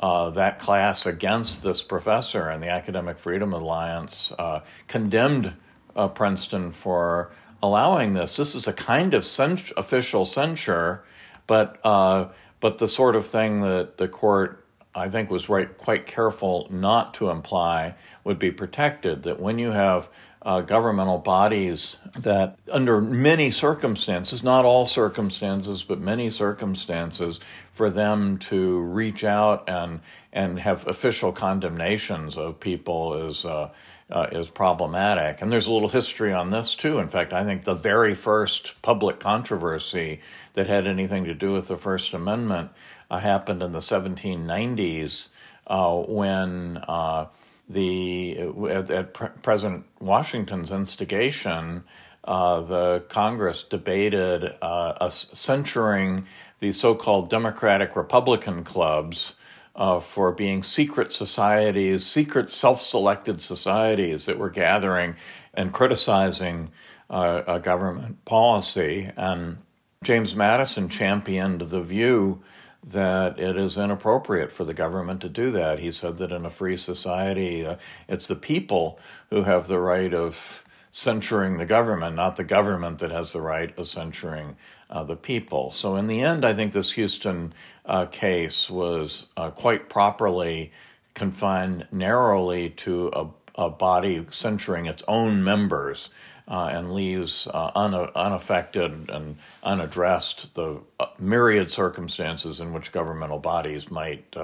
[0.00, 2.48] uh, that class against this professor.
[2.48, 5.54] And the Academic Freedom Alliance uh, condemned
[5.94, 7.30] uh, Princeton for
[7.62, 8.36] allowing this.
[8.36, 11.02] This is a kind of cens- official censure,
[11.46, 12.28] but uh,
[12.60, 17.14] but the sort of thing that the court I think was right quite careful not
[17.14, 17.94] to imply
[18.24, 19.22] would be protected.
[19.24, 20.08] That when you have
[20.42, 27.40] uh, governmental bodies that, under many circumstances, not all circumstances, but many circumstances,
[27.70, 30.00] for them to reach out and
[30.32, 33.70] and have official condemnations of people is uh,
[34.10, 35.42] uh, is problematic.
[35.42, 36.98] And there's a little history on this too.
[36.98, 40.20] In fact, I think the very first public controversy
[40.54, 42.70] that had anything to do with the First Amendment
[43.10, 45.28] uh, happened in the 1790s
[45.66, 47.26] uh, when uh,
[47.68, 48.38] the
[48.70, 51.84] at, at President Washington's instigation,
[52.26, 56.26] uh, the Congress debated uh, censuring
[56.58, 59.34] the so-called Democratic Republican clubs
[59.74, 65.14] uh, for being secret societies, secret self-selected societies that were gathering
[65.54, 66.70] and criticizing
[67.10, 69.10] uh, government policy.
[69.16, 69.58] And
[70.02, 72.42] James Madison championed the view
[72.86, 75.80] that it is inappropriate for the government to do that.
[75.80, 77.76] He said that in a free society, uh,
[78.08, 79.00] it's the people
[79.30, 80.64] who have the right of
[80.96, 84.56] censuring the government, not the government that has the right of censuring
[84.88, 85.70] uh, the people.
[85.70, 87.52] So, in the end, I think this Houston
[87.84, 90.72] uh, case was uh, quite properly
[91.12, 93.26] confined narrowly to a,
[93.56, 96.08] a body censuring its own members
[96.48, 103.38] uh, and leaves uh, un- unaffected and unaddressed the uh, myriad circumstances in which governmental
[103.38, 104.34] bodies might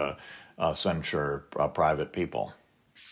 [0.75, 2.53] censure private people.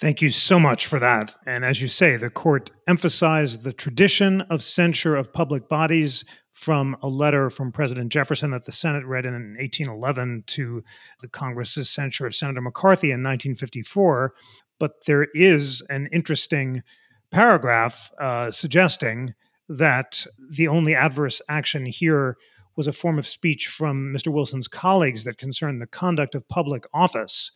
[0.00, 1.34] Thank you so much for that.
[1.44, 6.96] And as you say, the court emphasized the tradition of censure of public bodies from
[7.02, 10.82] a letter from President Jefferson that the Senate read in 1811 to
[11.20, 14.32] the Congress's censure of Senator McCarthy in 1954.
[14.78, 16.82] But there is an interesting
[17.30, 19.34] paragraph uh, suggesting
[19.68, 22.38] that the only adverse action here
[22.74, 24.32] was a form of speech from Mr.
[24.32, 27.52] Wilson's colleagues that concerned the conduct of public office.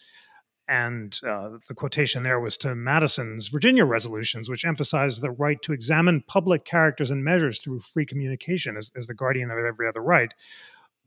[0.66, 5.72] And uh, the quotation there was to Madison's Virginia resolutions, which emphasized the right to
[5.72, 10.02] examine public characters and measures through free communication as, as the guardian of every other
[10.02, 10.32] right.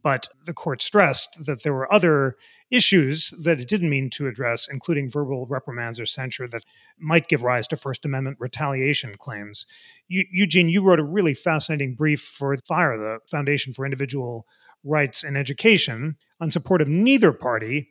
[0.04, 2.38] But the court stressed that there were other
[2.70, 6.64] issues that it didn't mean to address, including verbal reprimands or censure that
[7.00, 9.66] might give rise to First Amendment retaliation claims.
[10.08, 14.46] Eugene, you wrote a really fascinating brief for FIRE, the Foundation for Individual
[14.84, 17.90] Rights in Education, on support of neither party,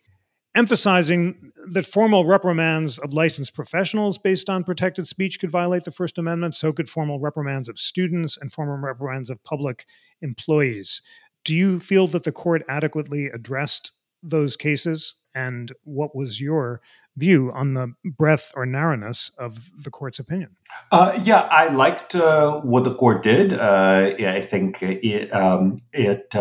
[0.57, 6.19] emphasizing that formal reprimands of licensed professionals based on protected speech could violate the First
[6.19, 9.87] Amendment, so could formal reprimands of students and formal reprimands of public
[10.23, 11.03] employees.
[11.45, 13.93] Do you feel that the court adequately addressed
[14.23, 15.15] those cases?
[15.35, 16.81] And what was your
[17.17, 20.57] view on the breadth or narrowness of the court's opinion?
[20.91, 23.53] Uh, yeah, I liked uh, what the court did.
[23.53, 26.35] Uh, yeah, I think it, um, it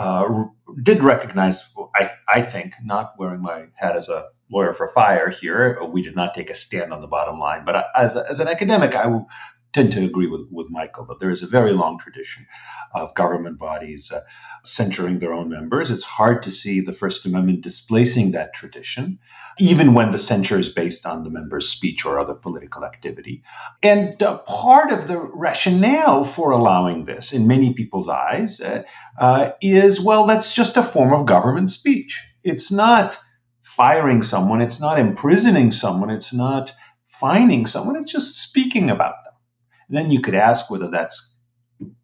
[0.00, 0.44] uh,
[0.82, 1.62] did recognize,
[1.94, 6.16] I, I think, not wearing my hat as a lawyer for fire here, we did
[6.16, 7.64] not take a stand on the bottom line.
[7.66, 9.20] But as, as an academic, I
[9.72, 12.46] tend to agree with, with Michael that there is a very long tradition
[12.94, 14.20] of government bodies uh,
[14.64, 15.90] censuring their own members.
[15.90, 19.18] It's hard to see the First Amendment displacing that tradition,
[19.58, 23.42] even when the censure is based on the member's speech or other political activity.
[23.82, 28.82] And uh, part of the rationale for allowing this, in many people's eyes, uh,
[29.18, 32.20] uh is well, that's just a form of government speech.
[32.42, 33.18] It's not
[33.62, 36.72] firing someone, it's not imprisoning someone, it's not
[37.06, 39.29] fining someone, it's just speaking about them.
[39.90, 41.36] Then you could ask whether that's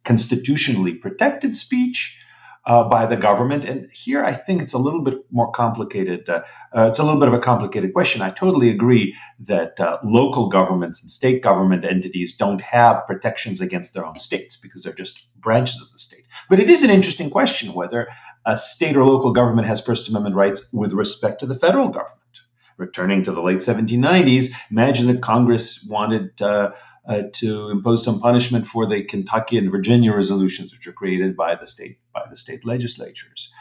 [0.04, 2.18] constitutionally protected speech
[2.66, 3.64] uh, by the government.
[3.64, 6.28] And here I think it's a little bit more complicated.
[6.28, 6.42] Uh,
[6.76, 8.22] uh, it's a little bit of a complicated question.
[8.22, 13.94] I totally agree that uh, local governments and state government entities don't have protections against
[13.94, 16.24] their own states because they're just branches of the state.
[16.50, 18.08] But it is an interesting question whether
[18.44, 22.12] a state or local government has First Amendment rights with respect to the federal government.
[22.78, 26.42] Returning to the late 1790s, imagine that Congress wanted
[27.08, 31.54] uh, to impose some punishment for the Kentucky and Virginia resolutions, which were created by
[31.54, 33.52] the state by the state legislatures,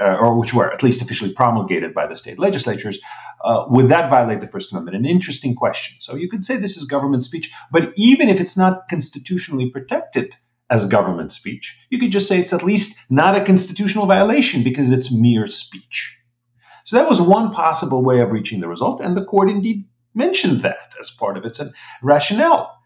[0.00, 2.98] uh, or which were at least officially promulgated by the state legislatures.
[3.44, 4.96] Uh, would that violate the First Amendment?
[4.96, 5.96] An interesting question.
[6.00, 10.34] So you could say this is government speech, but even if it's not constitutionally protected
[10.70, 14.90] as government speech, you could just say it's at least not a constitutional violation because
[14.90, 16.18] it's mere speech.
[16.84, 19.84] So that was one possible way of reaching the result, and the court indeed
[20.14, 21.60] mentioned that as part of its
[22.02, 22.78] rationale.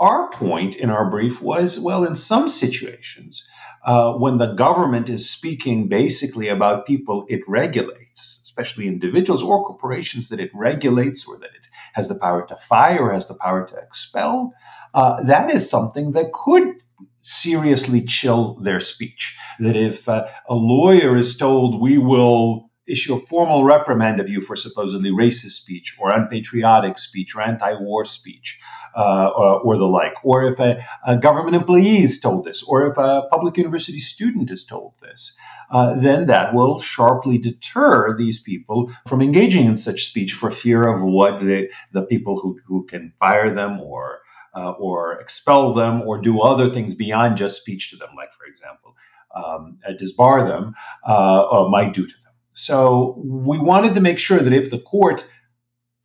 [0.00, 3.44] Our point in our brief was well, in some situations,
[3.84, 10.28] uh, when the government is speaking basically about people it regulates, especially individuals or corporations
[10.28, 13.66] that it regulates or that it has the power to fire or has the power
[13.66, 14.52] to expel,
[14.94, 16.74] uh, that is something that could
[17.16, 19.36] seriously chill their speech.
[19.60, 24.40] That if uh, a lawyer is told, we will issue a formal reprimand of you
[24.40, 28.60] for supposedly racist speech or unpatriotic speech or anti war speech.
[28.94, 32.88] Uh, or, or, the like, or if a, a, government employee is told this, or
[32.88, 35.34] if a public university student is told this,
[35.70, 40.86] uh, then that will sharply deter these people from engaging in such speech for fear
[40.86, 41.70] of what the,
[42.10, 44.20] people who, who can fire them or
[44.54, 48.44] uh, or expel them or do other things beyond just speech to them, like, for
[48.44, 48.94] example,
[49.34, 50.74] um, disbar them,
[51.04, 52.31] uh, might do to them.
[52.54, 55.24] So we wanted to make sure that if the court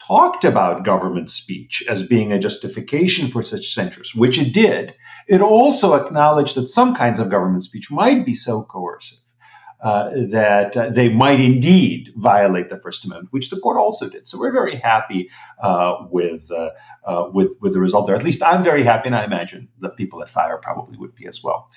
[0.05, 4.95] talked about government speech as being a justification for such censures, which it did,
[5.27, 9.19] it also acknowledged that some kinds of government speech might be so coercive
[9.81, 14.27] uh, that uh, they might indeed violate the First Amendment, which the court also did.
[14.27, 15.29] So we're very happy
[15.61, 16.69] uh, with uh,
[17.05, 18.15] uh, with with the result there.
[18.15, 21.27] At least I'm very happy, and I imagine the people at Fire probably would be
[21.27, 21.67] as well.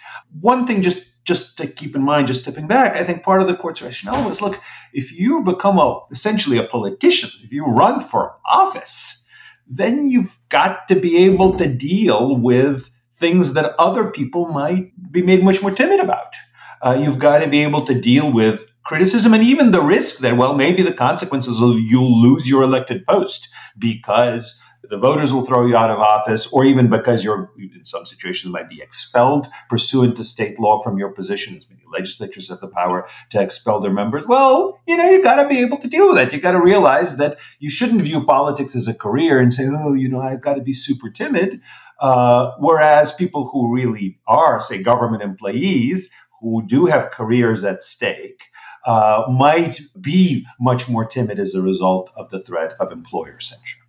[0.40, 3.46] One thing, just just to keep in mind, just stepping back, I think part of
[3.46, 4.60] the court's rationale was: look,
[4.92, 9.28] if you become a essentially a politician, if you run for office,
[9.68, 15.22] then you've got to be able to deal with things that other people might be
[15.22, 16.34] made much more timid about.
[16.82, 20.36] Uh, you've got to be able to deal with criticism and even the risk that,
[20.36, 24.60] well, maybe the consequences of you'll lose your elected post because
[24.90, 28.52] the voters will throw you out of office, or even because you're, in some situations,
[28.52, 32.68] might be expelled pursuant to state law from your position, as many legislatures have the
[32.68, 34.26] power to expel their members.
[34.26, 36.32] Well, you know, you've got to be able to deal with that.
[36.32, 39.94] You've got to realize that you shouldn't view politics as a career and say, oh,
[39.94, 41.60] you know, I've got to be super timid.
[42.00, 46.10] Uh, whereas people who really are, say, government employees,
[46.40, 48.42] who do have careers at stake
[48.86, 53.79] uh, might be much more timid as a result of the threat of employer censure.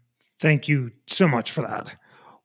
[0.41, 1.95] Thank you so much for that.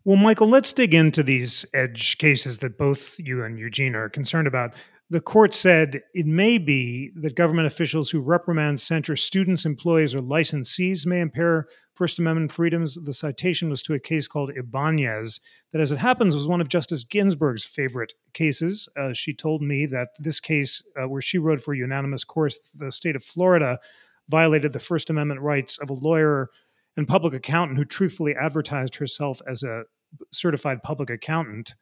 [0.05, 4.47] Well, Michael, let's dig into these edge cases that both you and Eugene are concerned
[4.47, 4.75] about.
[5.09, 10.21] The court said it may be that government officials who reprimand, censure students, employees, or
[10.21, 12.97] licensees may impair First Amendment freedoms.
[13.03, 15.41] The citation was to a case called Ibanez,
[15.73, 18.91] that, as it happens, was one of Justice Ginsburg's favorite cases.
[18.95, 22.59] Uh, she told me that this case, uh, where she wrote for a unanimous course,
[22.75, 23.79] the state of Florida
[24.29, 26.51] violated the First Amendment rights of a lawyer
[26.97, 29.83] and public accountant who truthfully advertised herself as a
[30.33, 31.75] certified public accountant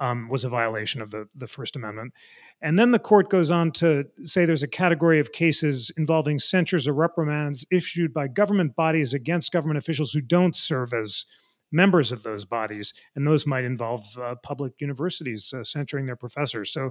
[0.00, 2.12] um, was a violation of the, the First Amendment.
[2.60, 6.88] And then the court goes on to say there's a category of cases involving censures
[6.88, 11.26] or reprimands issued by government bodies against government officials who don't serve as
[11.72, 16.72] members of those bodies, and those might involve uh, public universities uh, censuring their professors.
[16.72, 16.90] So,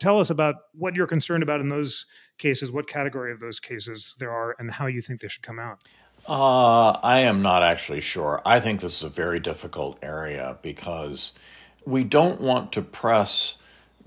[0.00, 2.06] tell us about what you're concerned about in those
[2.38, 5.58] cases, what category of those cases there are, and how you think they should come
[5.58, 5.78] out.
[6.26, 8.40] Uh, I am not actually sure.
[8.46, 11.32] I think this is a very difficult area because
[11.84, 13.56] we don't want to press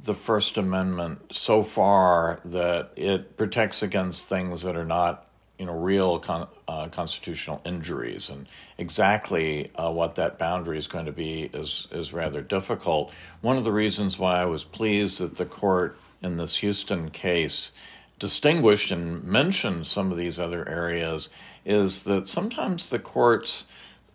[0.01, 5.27] the First Amendment so far that it protects against things that are not,
[5.59, 8.47] you know, real con- uh, constitutional injuries, and
[8.77, 13.11] exactly uh, what that boundary is going to be is is rather difficult.
[13.41, 17.71] One of the reasons why I was pleased that the court in this Houston case
[18.19, 21.29] distinguished and mentioned some of these other areas
[21.65, 23.65] is that sometimes the court's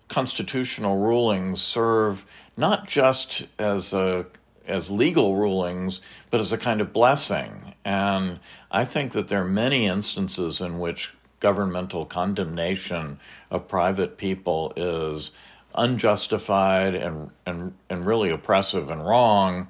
[0.09, 2.25] constitutional rulings serve
[2.57, 4.27] not just as a
[4.67, 7.75] as legal rulings, but as a kind of blessing.
[7.85, 8.39] And
[8.71, 13.19] I think that there are many instances in which governmental condemnation
[13.51, 15.33] of private people is
[15.75, 19.69] unjustified and, and, and really oppressive and wrong,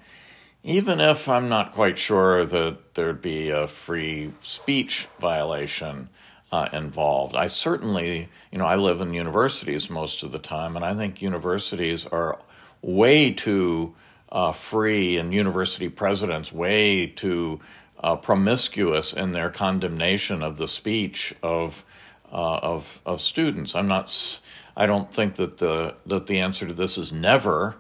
[0.63, 6.09] even if I'm not quite sure that there'd be a free speech violation
[6.53, 7.37] uh, involved.
[7.37, 11.23] I certainly, you know, I live in universities most of the time, and I think
[11.23, 12.39] universities are
[12.83, 13.95] way too
[14.33, 17.61] uh, free and university presidents way too
[18.03, 21.85] uh, promiscuous in their condemnation of the speech of
[22.33, 23.75] uh, of of students.
[23.75, 24.41] I'm not.
[24.77, 27.77] I don't think that the that the answer to this is never,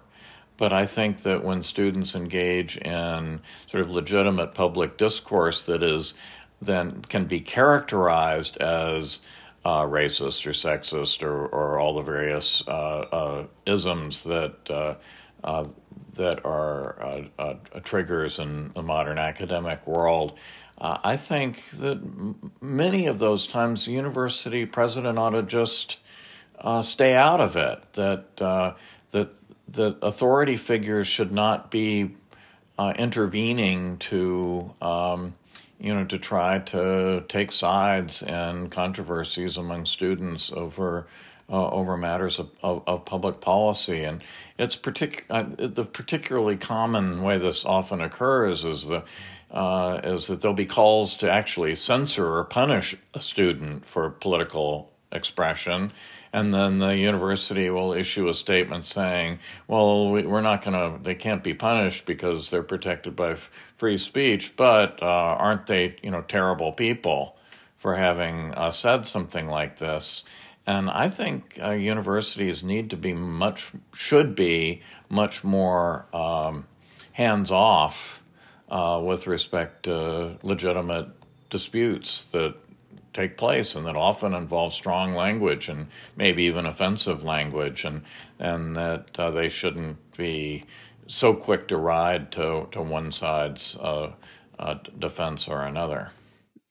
[0.57, 6.15] but I think that when students engage in sort of legitimate public discourse that is
[6.61, 9.21] then can be characterized as
[9.65, 14.95] uh, racist or sexist or, or all the various uh, uh, isms that uh,
[15.45, 15.69] uh,
[16.15, 17.25] that are
[17.85, 20.39] triggers in the modern academic world.
[20.83, 22.01] I think that
[22.61, 25.99] many of those times the university president ought to just
[26.83, 27.93] stay out of it.
[27.93, 29.35] That that
[29.69, 32.17] that authority figures should not be
[32.79, 35.35] uh, intervening to um,
[35.81, 41.07] you know to try to take sides in controversies among students over
[41.49, 44.05] uh, over matters of, of, of, public policy.
[44.05, 44.23] And
[44.57, 49.03] it's partic- uh, the particularly common way this often occurs is the
[49.51, 54.93] uh, is that there'll be calls to actually censor or punish a student for political
[55.13, 55.91] expression.
[56.33, 61.03] And then the university will issue a statement saying, well, we, are not going to,
[61.03, 65.97] they can't be punished because they're protected by f- free speech, but uh, aren't they,
[66.03, 67.37] you know, terrible people
[67.77, 70.25] for having uh, said something like this?
[70.67, 76.67] And I think uh, universities need to be much, should be much more um,
[77.13, 78.23] hands off
[78.69, 81.09] uh, with respect to legitimate
[81.49, 82.55] disputes that
[83.13, 88.03] take place and that often involve strong language and maybe even offensive language, and,
[88.39, 90.65] and that uh, they shouldn't be
[91.07, 94.13] so quick to ride to, to one side's uh,
[94.59, 96.11] uh, defense or another.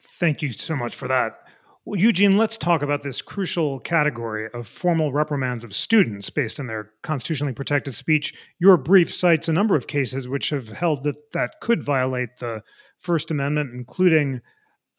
[0.02, 1.40] Thank you so much for that.
[1.86, 6.68] Well, Eugene, let's talk about this crucial category of formal reprimands of students based on
[6.68, 8.34] their constitutionally protected speech.
[8.60, 12.64] Your brief cites a number of cases which have held that that could violate the
[13.00, 14.42] First Amendment, including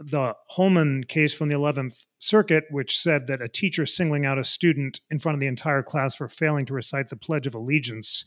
[0.00, 4.44] the Holloman case from the 11th Circuit, which said that a teacher singling out a
[4.44, 8.24] student in front of the entire class for failing to recite the Pledge of Allegiance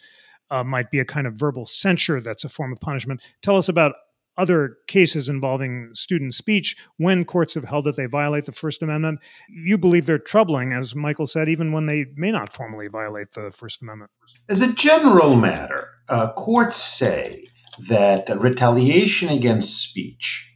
[0.52, 3.22] uh, might be a kind of verbal censure that's a form of punishment.
[3.42, 3.96] Tell us about
[4.38, 9.20] other cases involving student speech when courts have held that they violate the First Amendment.
[9.50, 13.52] You believe they're troubling, as Michael said, even when they may not formally violate the
[13.52, 14.12] First Amendment.
[14.50, 17.48] As a general matter, uh, courts say
[17.88, 20.53] that retaliation against speech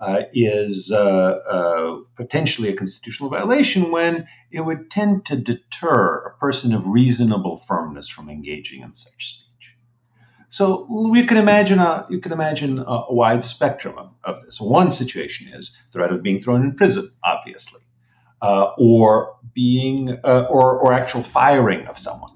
[0.00, 6.38] uh, is uh, uh, potentially a constitutional violation when it would tend to deter a
[6.38, 9.74] person of reasonable firmness from engaging in such speech.
[10.50, 14.60] So we can imagine a you can imagine a, a wide spectrum of, of, this.
[14.60, 17.82] One situation is threat of being thrown in prison, obviously,
[18.40, 22.32] uh, or being uh, or or actual firing of someone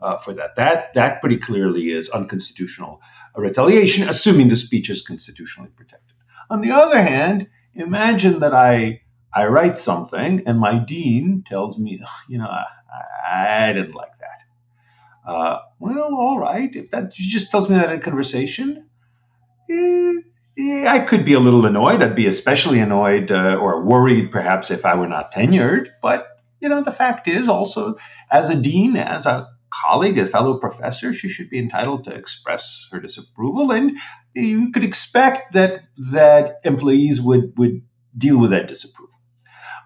[0.00, 0.54] uh, for that.
[0.54, 3.00] That that pretty clearly is unconstitutional
[3.34, 6.17] retaliation, assuming the speech is constitutionally protected.
[6.50, 9.02] On the other hand, imagine that I
[9.34, 14.54] I write something and my dean tells me, you know, I, I didn't like that.
[15.30, 16.74] uh, well, all right.
[16.74, 18.88] If that just tells me that in conversation,
[19.70, 20.14] eh,
[20.58, 22.02] eh, I could be a little annoyed.
[22.02, 25.88] I'd be especially annoyed uh, or worried, perhaps, if I were not tenured.
[26.02, 26.26] But
[26.60, 27.96] you know, the fact is, also
[28.30, 32.86] as a dean, as a colleague, a fellow professor, she should be entitled to express
[32.92, 33.96] her disapproval, and
[34.34, 37.82] you could expect that that employees would would
[38.16, 39.14] deal with that disapproval.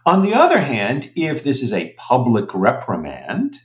[0.05, 3.59] On the other hand, if this is a public reprimand,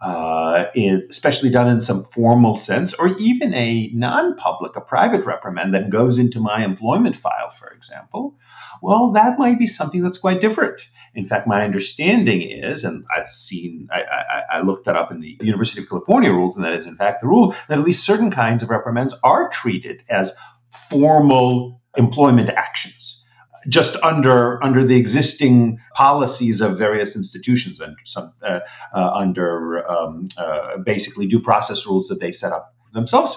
[0.00, 0.64] uh,
[1.08, 5.90] especially done in some formal sense, or even a non public, a private reprimand that
[5.90, 8.36] goes into my employment file, for example,
[8.82, 10.82] well, that might be something that's quite different.
[11.14, 15.20] In fact, my understanding is, and I've seen, I, I, I, looked that up in
[15.20, 18.04] the University of California rules, and that is in fact the rule, that at least
[18.04, 20.34] certain kinds of reprimands are treated as
[20.66, 23.25] formal employment actions
[23.68, 28.60] just under under the existing policies of various institutions and some uh,
[28.94, 33.36] uh, under um, uh, basically due process rules that they set up themselves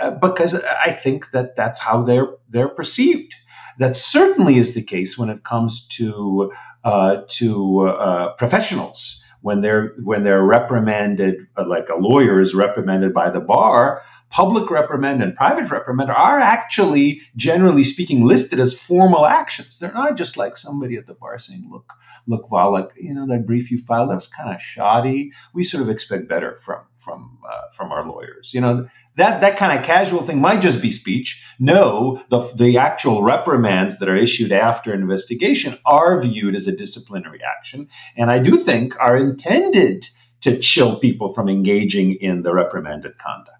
[0.00, 3.34] uh, because I think that that's how they're they're perceived.
[3.78, 6.52] That certainly is the case when it comes to
[6.84, 13.40] uh, to professionals when they're when they're reprimanded like a lawyer is reprimanded by the
[13.40, 19.78] bar public reprimand and private reprimand are actually, generally speaking, listed as formal actions.
[19.78, 21.92] They're not just like somebody at the bar saying, "Look,
[22.26, 25.32] look, Volokh, you know that brief you filed that was kind of shoddy.
[25.54, 29.56] We sort of expect better from from uh, from our lawyers." You know that that
[29.56, 31.44] kind of casual thing might just be speech.
[31.58, 36.76] No, the the actual reprimands that are issued after an investigation are viewed as a
[36.76, 40.06] disciplinary action, and I do think are intended
[40.40, 43.57] to chill people from engaging in the reprimanded conduct.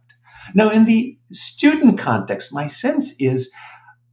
[0.54, 3.52] Now, in the student context, my sense is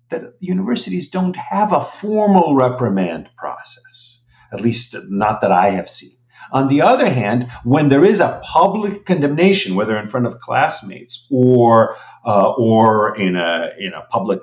[0.10, 4.20] that universities don't have a formal reprimand process,
[4.52, 6.12] at least not that I have seen.
[6.52, 11.28] On the other hand, when there is a public condemnation, whether in front of classmates
[11.32, 14.42] or uh, or in a in a public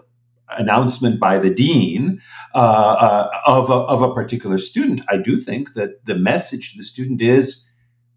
[0.50, 2.20] announcement by the dean
[2.54, 6.78] uh, uh, of, a, of a particular student, I do think that the message to
[6.78, 7.66] the student is,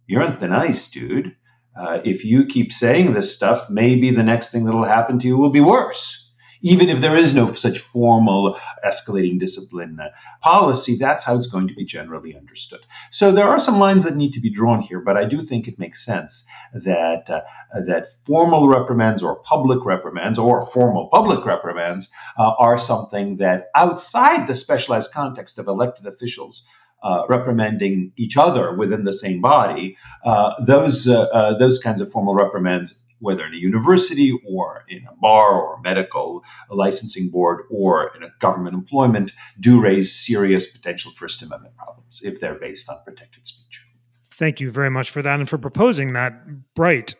[0.08, 1.36] "You're on thin ice, dude
[1.76, 5.38] uh, if you keep saying this stuff, maybe the next thing that'll happen to you
[5.38, 6.26] will be worse.
[6.66, 10.10] even if there is no such formal escalating discipline uh,
[10.42, 12.80] policy, that's how it's going to be generally understood.
[13.12, 15.68] So there are some lines that need to be drawn here, but I do think
[15.68, 17.42] it makes sense that uh,
[17.86, 24.48] that formal reprimands or public reprimands or formal public reprimands uh, are something that outside
[24.48, 26.64] the specialized context of elected officials
[27.04, 32.12] uh, reprimanding each other within the same body, uh, those uh, uh, those kinds of
[32.12, 37.66] formal reprimands, whether in a university or in a bar or a medical licensing board
[37.70, 42.90] or in a government employment, do raise serious potential First Amendment problems if they're based
[42.90, 43.84] on protected speech.
[44.32, 47.16] Thank you very much for that and for proposing that bright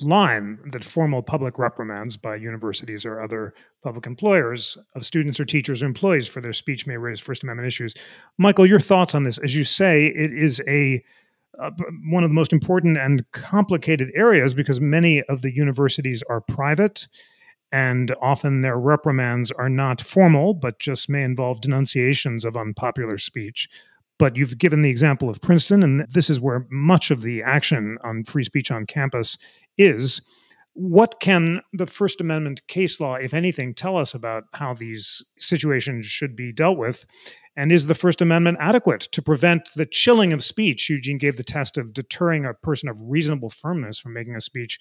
[0.00, 5.82] line that formal public reprimands by universities or other public employers of students or teachers
[5.82, 7.94] or employees for their speech may raise First Amendment issues.
[8.38, 9.38] Michael, your thoughts on this?
[9.38, 11.02] As you say, it is a
[11.60, 11.70] uh,
[12.08, 17.06] one of the most important and complicated areas because many of the universities are private
[17.72, 23.68] and often their reprimands are not formal but just may involve denunciations of unpopular speech
[24.20, 27.96] but you've given the example of Princeton, and this is where much of the action
[28.04, 29.38] on free speech on campus
[29.78, 30.20] is
[30.74, 36.04] what can the First Amendment case law, if anything, tell us about how these situations
[36.04, 37.06] should be dealt with?
[37.56, 40.90] And is the First Amendment adequate to prevent the chilling of speech?
[40.90, 44.78] Eugene gave the test of deterring a person of reasonable firmness from making a speech.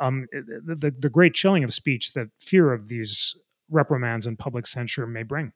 [0.00, 3.36] Um, the, the, the great chilling of speech that fear of these
[3.70, 5.52] reprimands and public censure may bring.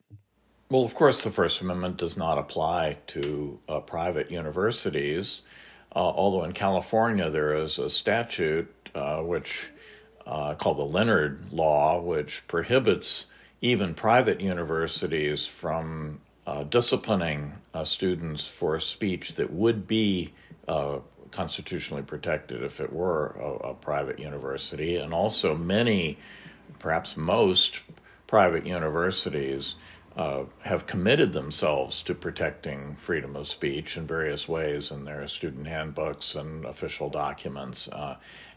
[0.75, 5.43] Well, of course, the First Amendment does not apply to uh, private universities,
[5.95, 9.71] uh, although in California there is a statute uh, which
[10.27, 13.29] uh, called the Leonard Law, which prohibits
[13.61, 20.33] even private universities from uh, disciplining uh, students for speech that would be
[21.31, 24.97] constitutionally protected if it were a, a, private university.
[24.97, 26.19] And also, many,
[26.81, 27.85] perhaps most,
[28.27, 29.77] private universities
[30.17, 35.67] uh, have committed themselves to protecting freedom of speech in various ways in their student
[35.67, 37.89] handbooks and official documents.
[37.89, 38.17] Uh,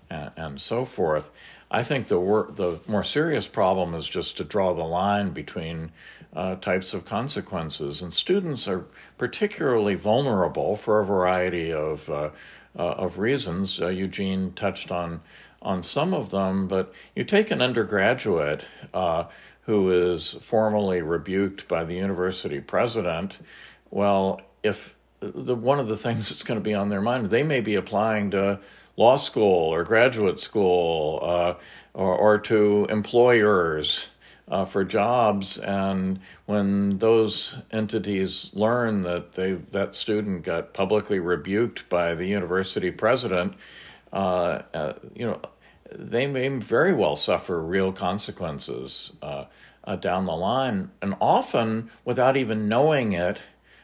[0.09, 1.31] and, and so forth.
[1.69, 5.91] I think the wor- the more serious problem is just to draw the line between
[6.33, 8.85] uh, types of consequences, and students are
[9.17, 12.29] particularly vulnerable for a variety of uh,
[12.77, 13.81] uh, of reasons.
[13.81, 15.21] Uh, Eugene touched on
[15.61, 19.25] on some of them, but you take an undergraduate uh,
[19.67, 23.37] who is formally rebuked by the university president.
[23.91, 27.43] Well, if the one of the things that's going to be on their mind, they
[27.43, 28.59] may be applying to
[28.95, 31.53] law school or graduate school uh,
[31.93, 34.09] or, or, to employers
[34.47, 35.57] uh, for jobs.
[35.57, 42.91] And when those entities learn that they that student got publicly rebuked by the university
[42.91, 43.53] president,
[44.13, 45.41] uh, uh you know,
[45.91, 49.13] they may very well suffer real consequences
[49.87, 53.39] uh, down the line, and often without even knowing it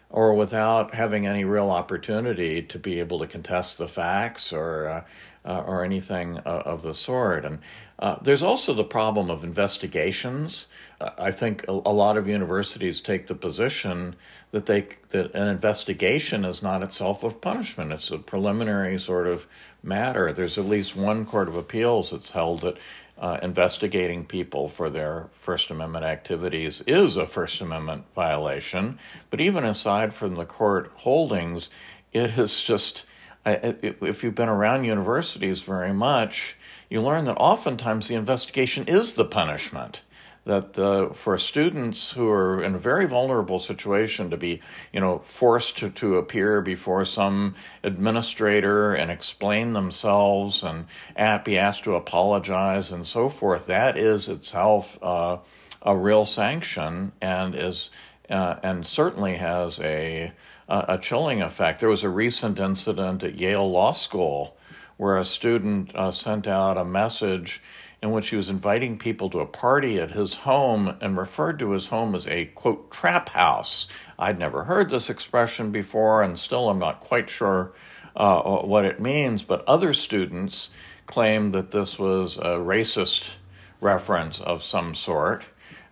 [0.09, 5.03] or without having any real opportunity to be able to contest the facts or uh,
[5.45, 7.43] uh, or anything uh, of the sort.
[7.45, 7.59] And
[7.99, 10.67] uh, there's also the problem of investigations.
[11.01, 14.15] Uh, I think a, a, lot of universities take the position
[14.51, 17.91] that they that an investigation is not itself a punishment.
[17.91, 19.47] It's a preliminary sort of
[19.81, 20.31] matter.
[20.31, 22.77] There's at least one court of appeals that's held that
[23.17, 28.99] uh, investigating people for their First Amendment activities is a First Amendment violation.
[29.29, 31.69] But even aside from the court holdings,
[32.11, 33.05] it is just,
[33.45, 36.55] if you've been around universities very much,
[36.89, 40.01] you learn that oftentimes the investigation is the punishment
[40.45, 44.59] that the, for students who are in a very vulnerable situation to be,
[44.91, 50.85] you know, forced to, to appear before some administrator and explain themselves and
[51.45, 55.37] be asked to apologize and so forth, that is itself uh,
[55.81, 57.89] a real sanction and is
[58.29, 60.31] uh, and certainly has a
[60.69, 61.79] a chilling effect.
[61.79, 64.57] There was a recent incident at Yale Law School
[64.97, 67.61] where a student uh, sent out a message
[68.03, 71.71] in which he was inviting people to a party at his home and referred to
[71.71, 73.87] his home as a quote trap house.
[74.19, 77.71] I'd never heard this expression before and still I'm not quite sure
[78.13, 80.69] uh, what it means, but other students
[81.05, 83.35] claimed that this was a racist
[83.79, 85.45] reference of some sort.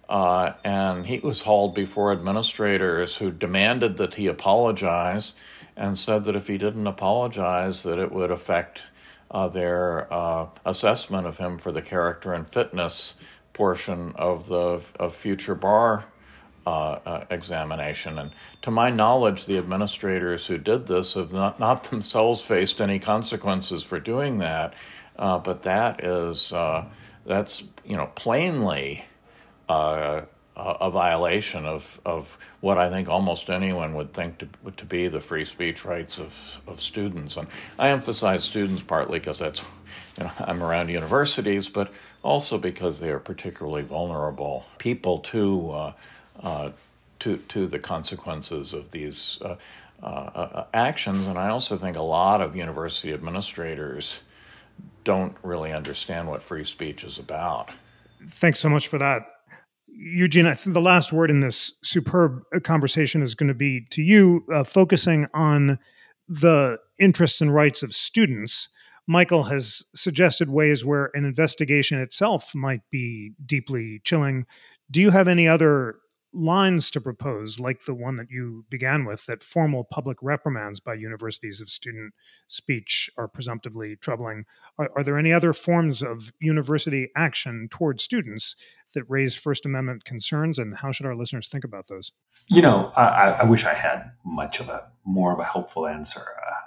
[0.09, 5.33] Uh, and he was hauled before administrators who demanded that he apologize
[5.77, 8.87] and said that if he didn't apologize that it would affect
[9.31, 13.15] uh, their uh, assessment of him for the character and fitness
[13.53, 16.05] portion of the of future bar
[16.67, 18.19] uh, uh, examination.
[18.19, 22.99] And to my knowledge, the administrators who did this have not, not themselves faced any
[22.99, 24.73] consequences for doing that.
[25.17, 26.85] Uh, but that is uh,
[27.25, 29.05] that's you know plainly
[30.61, 34.47] a violation of, of what I think almost anyone would think to,
[34.77, 37.37] to be the free speech rights of, of students.
[37.37, 37.47] And
[37.79, 39.63] I emphasize students partly because that's,
[40.17, 41.91] you know, I'm around universities, but
[42.23, 45.93] also because they are particularly vulnerable people to, uh,
[46.43, 46.71] uh,
[47.19, 49.55] to, to the consequences of these uh,
[50.03, 51.27] uh, uh, actions.
[51.27, 54.21] And I also think a lot of university administrators
[55.03, 57.71] don't really understand what free speech is about.
[58.27, 59.40] Thanks so much for that.
[59.93, 64.01] Eugene, I think the last word in this superb conversation is going to be to
[64.01, 65.77] you, uh, focusing on
[66.27, 68.69] the interests and rights of students.
[69.07, 74.45] Michael has suggested ways where an investigation itself might be deeply chilling.
[74.89, 75.95] Do you have any other
[76.33, 80.93] lines to propose, like the one that you began with, that formal public reprimands by
[80.93, 82.13] universities of student
[82.47, 84.45] speech are presumptively troubling?
[84.77, 88.55] Are, are there any other forms of university action towards students
[88.93, 92.11] that raise First Amendment concerns, and how should our listeners think about those?
[92.47, 96.21] You know, I, I wish I had much of a more of a helpful answer.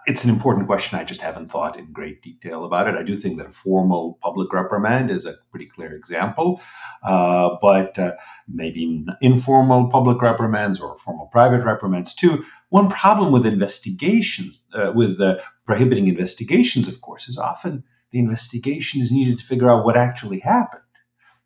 [0.06, 0.98] It's an important question.
[0.98, 2.94] I just haven't thought in great detail about it.
[2.94, 6.60] I do think that a formal public reprimand is a pretty clear example,
[7.02, 8.12] uh, but uh,
[8.46, 12.44] maybe informal public reprimands or formal private reprimands too.
[12.68, 19.00] One problem with investigations, uh, with uh, prohibiting investigations, of course, is often the investigation
[19.00, 20.82] is needed to figure out what actually happened.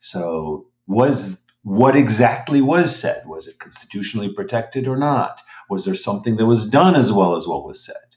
[0.00, 3.22] So, was what exactly was said?
[3.26, 5.42] Was it constitutionally protected or not?
[5.70, 8.07] Was there something that was done as well as what was said?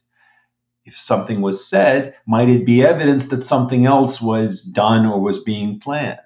[0.85, 5.43] If something was said, might it be evidence that something else was done or was
[5.43, 6.19] being planned?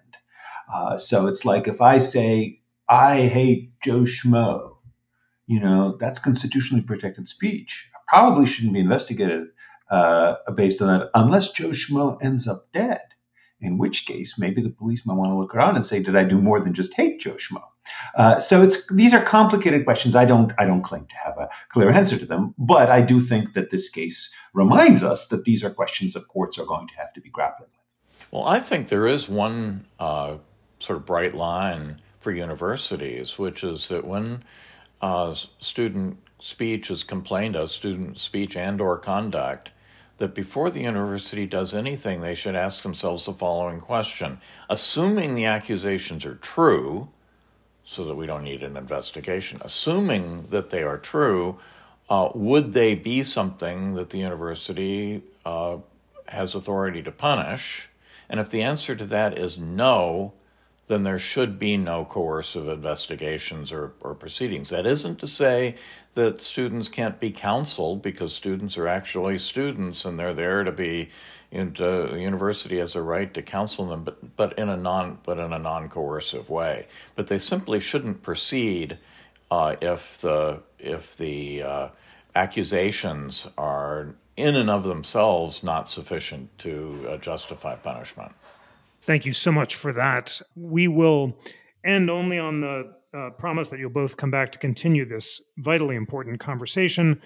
[0.73, 4.77] Uh, so it's like if I say, I hate Joe Schmo,
[5.47, 7.89] you know, that's constitutionally protected speech.
[7.95, 9.47] I probably shouldn't be investigated
[9.89, 13.01] uh, based on that unless Joe Schmo ends up dead
[13.61, 16.23] in which case maybe the police might want to look around and say, did I
[16.23, 17.63] do more than just hate Joe Schmo?
[18.15, 20.15] Uh, so it's these are complicated questions.
[20.15, 23.19] I don't I don't claim to have a clear answer to them, but I do
[23.19, 26.95] think that this case reminds us that these are questions that courts are going to
[26.95, 28.31] have to be grappling with.
[28.31, 30.37] Well, I think there is one uh,
[30.79, 34.43] sort of bright line for universities, which is that when
[35.01, 39.71] uh, student speech is complained of, student speech and or conduct,
[40.17, 45.45] that before the university does anything, they should ask themselves the following question Assuming the
[45.45, 47.09] accusations are true,
[47.85, 51.57] so that we don't need an investigation, assuming that they are true,
[52.09, 55.77] uh, would they be something that the university uh,
[56.27, 57.89] has authority to punish?
[58.27, 60.33] And if the answer to that is no,
[60.87, 64.69] then there should be no coercive investigations or, or proceedings.
[64.69, 65.75] That isn't to say
[66.13, 71.09] that students can't be counseled because students are actually students and they're there to be
[71.55, 75.19] you know, the university has a right to counsel them but but in a non
[75.23, 78.97] but in a non coercive way but they simply shouldn't proceed
[79.51, 81.89] uh, if the if the uh,
[82.35, 88.31] accusations are in and of themselves not sufficient to uh, justify punishment
[89.05, 90.41] Thank you so much for that.
[90.55, 91.37] We will
[91.83, 95.95] end only on the uh, promise that you'll both come back to continue this vitally
[95.95, 97.21] important conversation.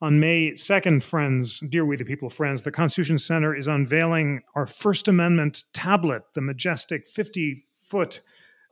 [0.00, 4.64] On May 2nd, friends, dear We the People friends, the Constitution Center is unveiling our
[4.64, 8.20] First Amendment tablet, the majestic 50 foot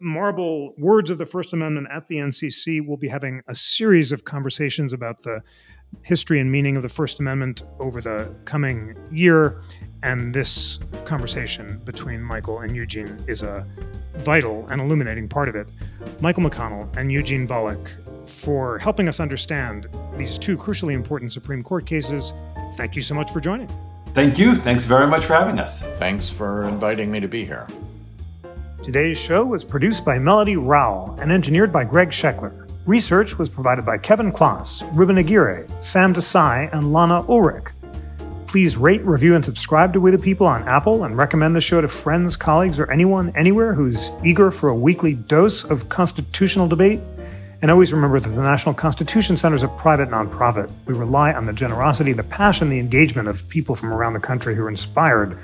[0.01, 2.87] marble words of the First Amendment at the NCC.
[2.87, 5.43] We'll be having a series of conversations about the
[6.03, 9.63] history and meaning of the First Amendment over the coming year.
[10.05, 13.67] And this conversation between Michael and Eugene is a
[14.19, 15.67] vital and illuminating part of it.
[16.21, 17.91] Michael McConnell and Eugene Volokh,
[18.29, 22.33] for helping us understand these two crucially important Supreme Court cases,
[22.75, 23.69] thank you so much for joining.
[24.15, 24.55] Thank you.
[24.55, 25.81] Thanks very much for having us.
[25.99, 27.67] Thanks for inviting me to be here.
[28.83, 32.67] Today's show was produced by Melody Rowell and engineered by Greg Scheckler.
[32.87, 37.65] Research was provided by Kevin Kloss, Ruben Aguirre, Sam Desai, and Lana Ulrich.
[38.47, 41.81] Please rate, review, and subscribe to We the People on Apple and recommend the show
[41.81, 47.01] to friends, colleagues, or anyone anywhere who's eager for a weekly dose of constitutional debate.
[47.67, 50.73] And always remember that the National Constitution Center is a private nonprofit.
[50.87, 54.55] We rely on the generosity, the passion, the engagement of people from around the country
[54.55, 55.37] who are inspired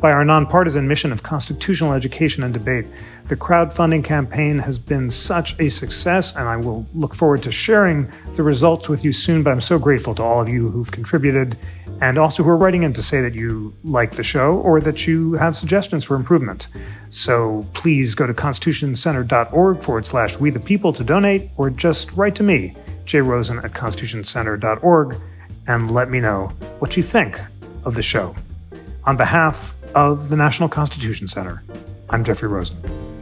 [0.00, 2.86] by our nonpartisan mission of constitutional education and debate.
[3.26, 8.08] The crowdfunding campaign has been such a success, and I will look forward to sharing
[8.36, 9.42] the results with you soon.
[9.42, 11.58] But I'm so grateful to all of you who've contributed
[12.00, 15.06] and also who are writing in to say that you like the show or that
[15.06, 16.68] you have suggestions for improvement.
[17.10, 22.34] So please go to constitutioncenter.org forward slash we the people to donate, or just write
[22.36, 25.20] to me, jrosen at constitutioncenter.org,
[25.66, 27.40] and let me know what you think
[27.84, 28.34] of the show.
[29.04, 31.62] On behalf of the National Constitution Center,
[32.10, 33.13] I'm Jeffrey Rosen.